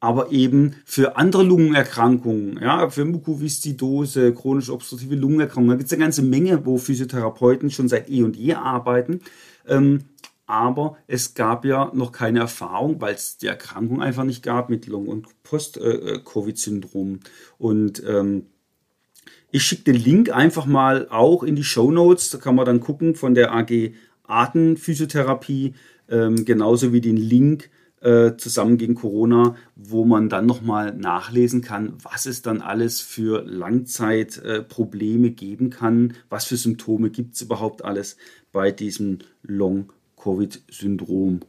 aber 0.00 0.32
eben 0.32 0.74
für 0.84 1.16
andere 1.16 1.44
Lungenerkrankungen, 1.44 2.58
ja, 2.60 2.90
für 2.90 3.04
Mukoviszidose, 3.04 4.34
chronisch 4.34 4.68
obstruktive 4.68 5.14
Lungenerkrankungen, 5.14 5.68
da 5.70 5.76
gibt 5.76 5.86
es 5.86 5.92
eine 5.92 6.02
ganze 6.02 6.22
Menge, 6.22 6.66
wo 6.66 6.76
Physiotherapeuten 6.76 7.70
schon 7.70 7.88
seit 7.88 8.10
eh 8.10 8.24
und 8.24 8.34
je 8.34 8.54
arbeiten. 8.54 9.20
Ähm, 9.64 10.00
aber 10.46 10.96
es 11.06 11.34
gab 11.34 11.64
ja 11.64 11.92
noch 11.94 12.10
keine 12.10 12.40
Erfahrung, 12.40 13.00
weil 13.00 13.14
es 13.14 13.38
die 13.38 13.46
Erkrankung 13.46 14.02
einfach 14.02 14.24
nicht 14.24 14.42
gab 14.42 14.70
mit 14.70 14.88
Long- 14.88 15.06
und 15.06 15.28
Post-Covid-Syndrom. 15.44 17.20
Und 17.58 18.02
ähm, 18.04 18.46
ich 19.52 19.64
schicke 19.64 19.92
den 19.92 20.02
Link 20.02 20.34
einfach 20.34 20.66
mal 20.66 21.06
auch 21.10 21.42
in 21.42 21.54
die 21.54 21.62
Show 21.62 21.92
Notes. 21.92 22.30
Da 22.30 22.38
kann 22.38 22.54
man 22.54 22.64
dann 22.64 22.80
gucken 22.80 23.14
von 23.14 23.34
der 23.34 23.54
AG 23.54 23.92
Artenphysiotherapie, 24.24 25.74
ähm, 26.08 26.44
genauso 26.46 26.92
wie 26.94 27.02
den 27.02 27.18
Link 27.18 27.70
äh, 28.00 28.36
zusammen 28.36 28.78
gegen 28.78 28.94
Corona, 28.94 29.54
wo 29.76 30.06
man 30.06 30.30
dann 30.30 30.46
nochmal 30.46 30.94
nachlesen 30.94 31.60
kann, 31.60 31.92
was 32.02 32.24
es 32.24 32.40
dann 32.40 32.62
alles 32.62 33.00
für 33.02 33.44
Langzeitprobleme 33.44 35.28
äh, 35.28 35.32
geben 35.32 35.68
kann, 35.68 36.14
was 36.30 36.46
für 36.46 36.56
Symptome 36.56 37.10
gibt 37.10 37.34
es 37.34 37.42
überhaupt 37.42 37.84
alles 37.84 38.16
bei 38.52 38.72
diesem 38.72 39.18
Long-Covid-Syndrom. 39.42 41.40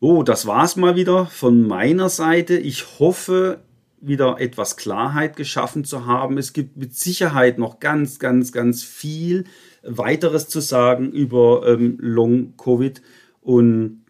So, 0.00 0.22
das 0.22 0.46
war 0.46 0.64
es 0.64 0.76
mal 0.76 0.94
wieder 0.94 1.26
von 1.26 1.66
meiner 1.66 2.08
Seite. 2.08 2.56
Ich 2.56 3.00
hoffe, 3.00 3.58
wieder 4.00 4.40
etwas 4.40 4.76
Klarheit 4.76 5.36
geschaffen 5.36 5.84
zu 5.84 6.06
haben. 6.06 6.38
Es 6.38 6.52
gibt 6.52 6.76
mit 6.76 6.94
Sicherheit 6.94 7.58
noch 7.58 7.80
ganz, 7.80 8.18
ganz, 8.18 8.52
ganz 8.52 8.82
viel 8.82 9.44
weiteres 9.82 10.48
zu 10.48 10.60
sagen 10.60 11.12
über 11.12 11.66
ähm, 11.66 11.96
Long-Covid. 12.00 13.02
Und 13.40 14.04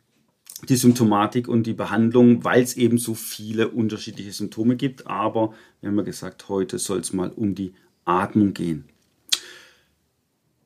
die 0.68 0.76
Symptomatik 0.76 1.48
und 1.48 1.64
die 1.64 1.74
Behandlung, 1.74 2.44
weil 2.44 2.62
es 2.62 2.76
eben 2.76 2.98
so 2.98 3.14
viele 3.14 3.68
unterschiedliche 3.68 4.32
Symptome 4.32 4.76
gibt. 4.76 5.06
Aber 5.06 5.54
wir 5.80 5.88
haben 5.88 5.96
ja 5.96 6.02
gesagt, 6.02 6.48
heute 6.48 6.78
soll 6.78 6.98
es 7.00 7.12
mal 7.12 7.30
um 7.30 7.54
die 7.54 7.72
Atmung 8.04 8.54
gehen. 8.54 8.84